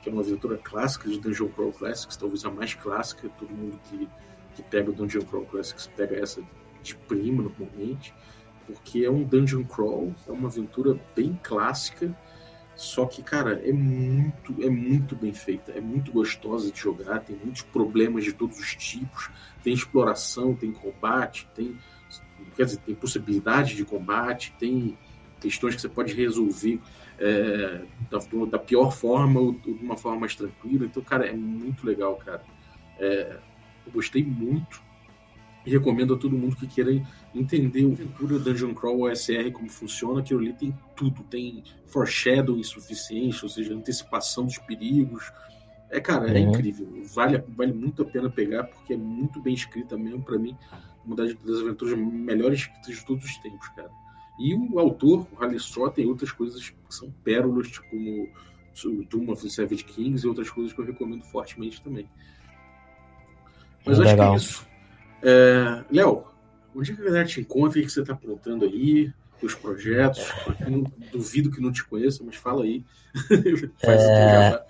que 0.04 0.10
é 0.10 0.12
uma 0.12 0.22
aventura 0.22 0.58
clássica 0.58 1.10
de 1.10 1.20
Dungeon 1.20 1.50
Crawl 1.50 1.72
Classics, 1.72 2.16
talvez 2.16 2.46
a 2.46 2.52
mais 2.52 2.76
clássica, 2.76 3.28
todo 3.40 3.50
mundo 3.50 3.80
que, 3.90 4.08
que 4.56 4.64
pega 4.64 4.92
o 4.92 4.94
Dungeon 4.94 5.24
Crawl 5.24 5.46
Classics 5.46 5.88
pega 5.96 6.18
essa 6.18 6.42
de 6.82 6.96
prima 6.96 7.44
normalmente, 7.44 8.14
porque 8.66 9.04
é 9.04 9.10
um 9.10 9.24
dungeon 9.24 9.64
crawl, 9.64 10.14
é 10.28 10.32
uma 10.32 10.48
aventura 10.48 11.00
bem 11.16 11.40
clássica, 11.42 12.16
Só 12.76 13.06
que, 13.06 13.22
cara, 13.22 13.60
é 13.68 13.74
muito, 13.74 14.56
é 14.64 14.70
muito 14.70 15.14
bem 15.14 15.34
feita, 15.34 15.74
é 15.74 15.82
muito 15.82 16.14
gostosa 16.14 16.72
de 16.72 16.80
jogar, 16.80 17.20
tem 17.20 17.36
muitos 17.36 17.62
problemas 17.64 18.24
de 18.24 18.32
todos 18.32 18.58
os 18.58 18.74
tipos, 18.74 19.30
tem 19.62 19.74
exploração, 19.74 20.56
tem 20.56 20.72
combate, 20.72 21.46
tem, 21.54 21.78
quer 22.56 22.64
dizer, 22.64 22.78
tem 22.78 22.96
possibilidade 22.96 23.76
de 23.76 23.84
combate, 23.84 24.56
tem 24.58 24.98
questões 25.42 25.76
que 25.76 25.82
você 25.82 25.90
pode 25.90 26.14
resolver 26.14 26.80
é, 27.18 27.82
da, 28.10 28.20
da, 28.50 28.60
pior 28.60 28.92
forma 28.92 29.42
ou 29.42 29.52
de 29.52 29.72
uma 29.72 29.98
forma 29.98 30.22
mais 30.22 30.34
tranquila. 30.34 30.86
Então, 30.86 31.04
cara, 31.04 31.28
é 31.28 31.34
muito 31.34 31.86
legal, 31.86 32.16
cara. 32.16 32.44
É, 32.98 33.40
eu 33.86 33.92
gostei 33.92 34.24
muito 34.24 34.82
e 35.70 35.72
recomendo 35.72 36.16
a 36.16 36.18
todo 36.18 36.36
mundo 36.36 36.56
que 36.56 36.66
queira 36.66 36.92
entender 37.34 37.86
o 37.86 37.94
aventura 37.94 38.40
Dungeon 38.40 38.74
Crawl 38.74 39.02
OSR, 39.02 39.52
como 39.54 39.70
funciona. 39.70 40.20
Aquilo 40.20 40.40
ali 40.40 40.54
tem 40.54 40.76
tudo. 40.96 41.24
Tem 41.24 41.64
foreshadowing 41.86 42.64
suficiente, 42.64 43.44
ou 43.44 43.50
seja, 43.50 43.74
antecipação 43.74 44.46
dos 44.46 44.58
perigos. 44.58 45.32
É, 45.92 46.00
cara, 46.00 46.28
é 46.28 46.32
uhum. 46.32 46.38
é 46.38 46.40
incrível. 46.40 46.88
Vale, 47.14 47.44
vale 47.48 47.72
muito 47.72 48.02
a 48.02 48.06
pena 48.06 48.30
pegar, 48.30 48.64
porque 48.64 48.94
é 48.94 48.98
muito 48.98 49.40
bem 49.40 49.54
escrita 49.54 49.96
mesmo, 49.96 50.24
para 50.24 50.40
mim. 50.40 50.58
Uma 51.06 51.16
das, 51.16 51.36
das 51.36 51.60
aventuras 51.60 51.98
melhores 51.98 52.62
escritas 52.62 52.96
de 52.96 53.06
todos 53.06 53.26
os 53.26 53.38
tempos, 53.38 53.68
cara. 53.70 53.92
E 54.40 54.56
o 54.56 54.80
autor, 54.80 55.28
o 55.40 55.46
Straw, 55.54 55.92
tem 55.92 56.08
outras 56.08 56.32
coisas 56.32 56.70
que 56.70 56.76
são 56.90 57.12
pérolas, 57.24 57.68
tipo, 57.68 57.90
como 57.90 58.28
Doom 59.04 59.32
of 59.32 59.44
the 59.44 59.50
Savage 59.50 59.84
Kings 59.84 60.26
e 60.26 60.30
outras 60.30 60.50
coisas 60.50 60.74
que 60.74 60.82
eu 60.82 60.86
recomendo 60.86 61.24
fortemente 61.26 61.82
também. 61.82 62.10
Mas 63.86 64.00
Legal. 64.00 64.14
acho 64.14 64.16
que 64.16 64.22
é 64.22 64.36
isso. 64.36 64.69
É, 65.24 65.84
Léo, 65.92 66.24
onde 66.76 66.92
é 66.92 66.96
que 66.96 67.02
a 67.02 67.06
galera 67.06 67.26
te 67.26 67.42
encontra? 67.42 67.80
O 67.80 67.84
que 67.84 67.90
você 67.90 68.02
está 68.02 68.14
aprontando 68.14 68.66
aí? 68.66 69.12
Os 69.42 69.56
projetos? 69.56 70.28
Não, 70.68 70.84
duvido 71.12 71.50
que 71.50 71.62
não 71.62 71.72
te 71.72 71.84
conheça, 71.86 72.24
mas 72.26 72.36
fala 72.36 72.64
aí. 72.64 72.84
Faz 73.82 74.02
é... 74.02 74.62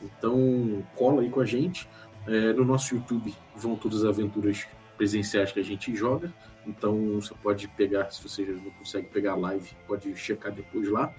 Então, 0.00 0.86
cola 0.94 1.22
aí 1.22 1.28
com 1.28 1.40
a 1.40 1.44
gente. 1.44 1.88
É, 2.26 2.52
no 2.52 2.64
nosso 2.64 2.94
YouTube 2.94 3.34
vão 3.54 3.76
todas 3.76 4.04
as 4.04 4.08
aventuras 4.08 4.66
presenciais 4.96 5.52
que 5.52 5.60
a 5.60 5.64
gente 5.64 5.94
joga. 5.94 6.32
Então, 6.66 7.20
você 7.20 7.34
pode 7.42 7.68
pegar, 7.68 8.10
se 8.10 8.22
você 8.22 8.42
não 8.44 8.70
consegue 8.70 9.08
pegar 9.08 9.32
a 9.32 9.36
live, 9.36 9.70
pode 9.86 10.16
checar 10.16 10.52
depois 10.52 10.88
lá. 10.88 11.12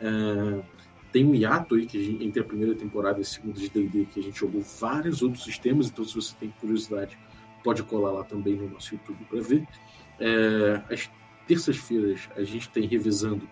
É, 0.00 0.62
tem 1.12 1.24
um 1.24 1.34
hiato 1.34 1.74
aí 1.74 1.86
que 1.86 2.02
gente, 2.02 2.24
entre 2.24 2.40
a 2.40 2.44
primeira 2.44 2.74
temporada 2.74 3.18
e 3.18 3.22
a 3.22 3.24
segunda 3.24 3.58
de 3.58 3.68
D&D 3.68 4.06
que 4.06 4.20
a 4.20 4.22
gente 4.22 4.38
jogou 4.38 4.60
vários 4.60 5.22
outros 5.22 5.44
sistemas, 5.44 5.88
então 5.88 6.04
se 6.04 6.14
você 6.14 6.34
tem 6.38 6.52
curiosidade 6.60 7.16
pode 7.66 7.82
colar 7.82 8.12
lá 8.12 8.22
também 8.22 8.54
no 8.54 8.70
nosso 8.70 8.94
YouTube 8.94 9.24
para 9.28 9.40
ver. 9.40 9.66
É, 10.20 10.82
às 10.88 11.10
terças-feiras 11.48 12.28
a 12.36 12.44
gente 12.44 12.68
tem 12.68 12.86
revisando 12.86 13.48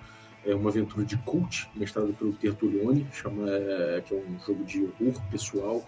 é, 0.46 0.54
uma 0.54 0.70
aventura 0.70 1.04
de 1.04 1.16
cult 1.18 1.68
mestrado 1.74 2.14
pelo 2.14 2.32
Tertulione, 2.32 3.08
chama, 3.12 3.50
é, 3.50 4.02
que 4.06 4.14
é 4.14 4.16
um 4.16 4.38
jogo 4.38 4.64
de 4.64 4.84
horror 5.00 5.20
pessoal, 5.32 5.84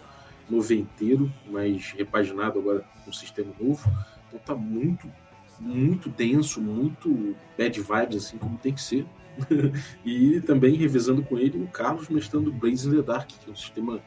noventeiro, 0.49 1.31
mas 1.49 1.93
repaginado 1.93 2.59
agora 2.59 2.85
com 3.03 3.09
um 3.09 3.13
sistema 3.13 3.53
novo. 3.57 3.89
Então 4.27 4.39
tá 4.39 4.55
muito, 4.55 5.09
muito 5.57 6.09
denso, 6.09 6.59
muito 6.61 7.33
bad 7.57 7.79
vibes, 7.79 8.25
assim 8.25 8.37
como 8.37 8.57
tem 8.57 8.73
que 8.73 8.81
ser. 8.81 9.05
e 10.05 10.41
também 10.41 10.75
revisando 10.75 11.23
com 11.23 11.37
ele 11.37 11.61
o 11.61 11.67
Carlos 11.67 12.09
mestrando 12.09 12.51
Blaze 12.51 12.87
in 12.87 12.95
the 12.95 13.01
Dark, 13.01 13.27
que 13.27 13.49
é 13.49 13.51
um 13.51 13.55
sistema 13.55 14.01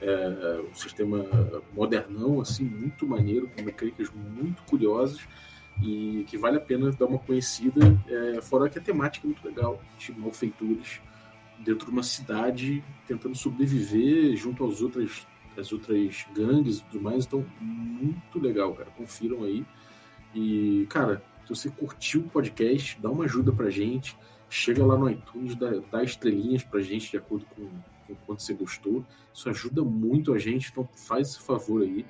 é, 0.00 0.62
um 0.70 0.74
sistema 0.74 1.24
modernão, 1.72 2.40
assim, 2.40 2.64
muito 2.64 3.06
maneiro, 3.06 3.48
com 3.56 3.62
mecânicas 3.62 4.10
muito 4.12 4.62
curiosas 4.64 5.26
e 5.82 6.24
que 6.28 6.38
vale 6.38 6.56
a 6.56 6.60
pena 6.60 6.90
dar 6.90 7.06
uma 7.06 7.18
conhecida, 7.18 7.80
é, 8.08 8.40
fora 8.40 8.68
que 8.68 8.78
a 8.78 8.82
temática 8.82 9.26
é 9.26 9.28
muito 9.28 9.46
legal, 9.46 9.80
de 9.98 10.12
malfeitores 10.12 11.00
dentro 11.58 11.86
de 11.86 11.92
uma 11.92 12.02
cidade 12.02 12.82
tentando 13.06 13.36
sobreviver 13.36 14.36
junto 14.36 14.66
às 14.66 14.80
outras, 14.80 15.26
às 15.56 15.72
outras 15.72 16.26
gangues 16.34 16.78
e 16.78 16.84
tudo 16.84 17.02
mais, 17.02 17.26
então 17.26 17.44
muito 17.60 18.38
legal, 18.38 18.74
cara, 18.74 18.90
confiram 18.96 19.44
aí. 19.44 19.64
E, 20.34 20.86
cara, 20.88 21.22
se 21.44 21.50
você 21.50 21.70
curtiu 21.70 22.22
o 22.22 22.28
podcast, 22.28 23.00
dá 23.00 23.10
uma 23.10 23.24
ajuda 23.24 23.52
pra 23.52 23.70
gente, 23.70 24.16
chega 24.56 24.84
lá 24.84 24.96
no 24.96 25.10
iTunes, 25.10 25.54
dá, 25.54 25.70
dá 25.92 26.02
estrelinhas 26.02 26.64
pra 26.64 26.80
gente 26.80 27.10
de 27.10 27.18
acordo 27.18 27.44
com, 27.54 27.68
com 28.06 28.14
quanto 28.26 28.42
você 28.42 28.54
gostou. 28.54 29.04
Isso 29.32 29.48
ajuda 29.50 29.82
muito 29.82 30.32
a 30.32 30.38
gente, 30.38 30.70
então 30.70 30.88
faz 30.94 31.28
esse 31.28 31.40
favor 31.40 31.82
aí. 31.82 32.06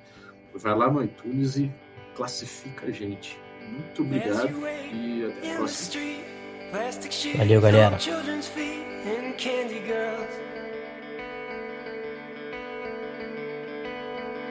Vai 0.55 0.75
lá 0.75 0.89
no 0.89 1.03
iTunes 1.03 1.57
e 1.57 1.71
classifica 2.15 2.87
a 2.87 2.91
gente. 2.91 3.37
Muito 3.69 4.01
obrigado 4.01 4.49
e 4.93 5.25
até 5.25 5.53
a 5.53 5.57
próxima. 5.57 6.03
Valeu, 7.37 7.61
galera. 7.61 7.97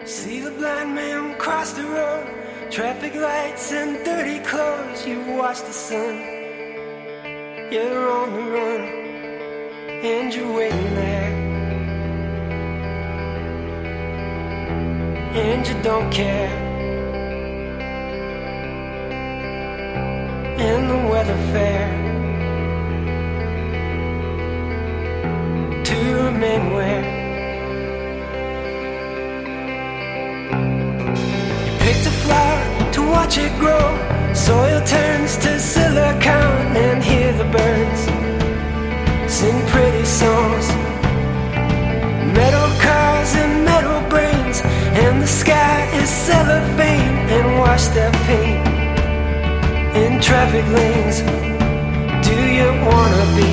See 0.04 0.40
the 0.40 0.50
blind 0.52 0.94
man 0.94 1.36
cross 1.36 1.72
the 1.72 1.82
road, 1.82 2.70
traffic 2.70 3.16
lights 3.16 3.72
and 3.72 4.04
dirty 4.04 4.38
clothes. 4.48 5.04
You 5.04 5.20
watch 5.36 5.62
the 5.62 5.72
sun. 5.72 6.35
You're 7.68 8.08
on 8.08 8.32
the 8.32 8.42
run 8.42 8.80
and 10.04 10.32
you're 10.32 10.52
waiting 10.56 10.94
there. 10.94 11.32
And 15.34 15.66
you 15.66 15.74
don't 15.82 16.08
care. 16.12 16.48
And 20.58 20.90
the 20.90 21.08
weather 21.10 21.36
fair 21.52 21.88
to 25.82 25.96
remain 26.22 26.72
where 26.72 27.02
you 31.66 31.78
picked 31.80 32.06
a 32.06 32.14
flower 32.22 32.92
to 32.92 33.02
watch 33.02 33.38
it 33.38 33.58
grow. 33.58 34.06
Soil 34.34 34.80
turns 34.84 35.36
to 35.38 35.58
silicon 35.58 36.76
and 36.76 37.02
metal 42.34 42.68
cars 42.80 43.34
and 43.36 43.64
metal 43.64 44.00
brains, 44.08 44.60
and 45.04 45.22
the 45.22 45.26
sky 45.26 45.88
is 46.00 46.08
cellophane 46.08 47.16
and 47.36 47.58
washed 47.58 47.96
up 47.96 48.12
paint 48.26 48.66
in 49.96 50.20
traffic 50.20 50.66
lanes. 50.78 51.18
Do 52.26 52.36
you 52.58 52.68
wanna 52.88 53.24
be 53.38 53.52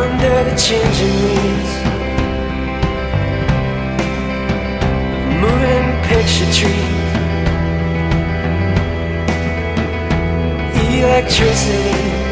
under 0.00 0.36
the 0.48 0.56
changing 0.66 1.16
leaves? 1.26 1.72
Moving 5.42 5.86
picture 6.08 6.52
trees. 6.58 7.04
electricity 11.04 12.23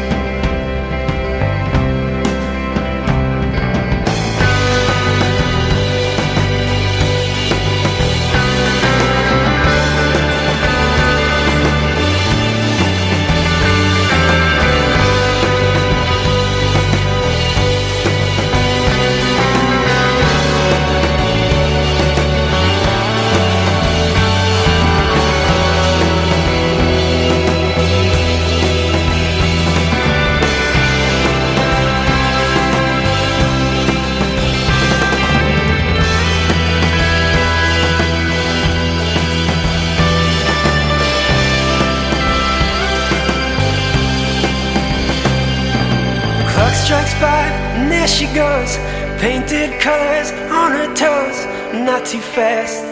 too 52.13 52.21
fast, 52.21 52.83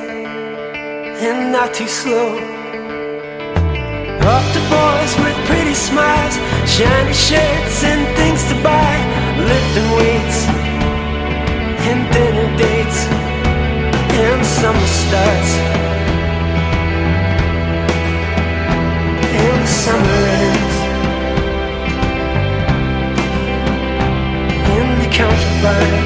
and 1.22 1.52
not 1.52 1.72
too 1.76 1.88
slow. 1.88 2.30
Off 4.34 4.46
the 4.58 4.64
boys 4.74 5.14
with 5.22 5.38
pretty 5.46 5.76
smiles, 5.76 6.36
shiny 6.66 7.14
shirts, 7.14 7.84
and 7.84 8.02
things 8.18 8.42
to 8.50 8.56
buy. 8.64 8.94
Lifting 9.52 9.90
weights, 9.98 10.40
and 11.90 12.02
dinner 12.14 12.50
dates, 12.58 13.00
and 14.26 14.42
summer 14.58 14.90
starts. 15.04 15.52
And 19.46 19.64
summer 19.84 20.20
ends. 20.42 20.76
in 24.80 24.88
the. 25.04 25.12
You 25.92 26.01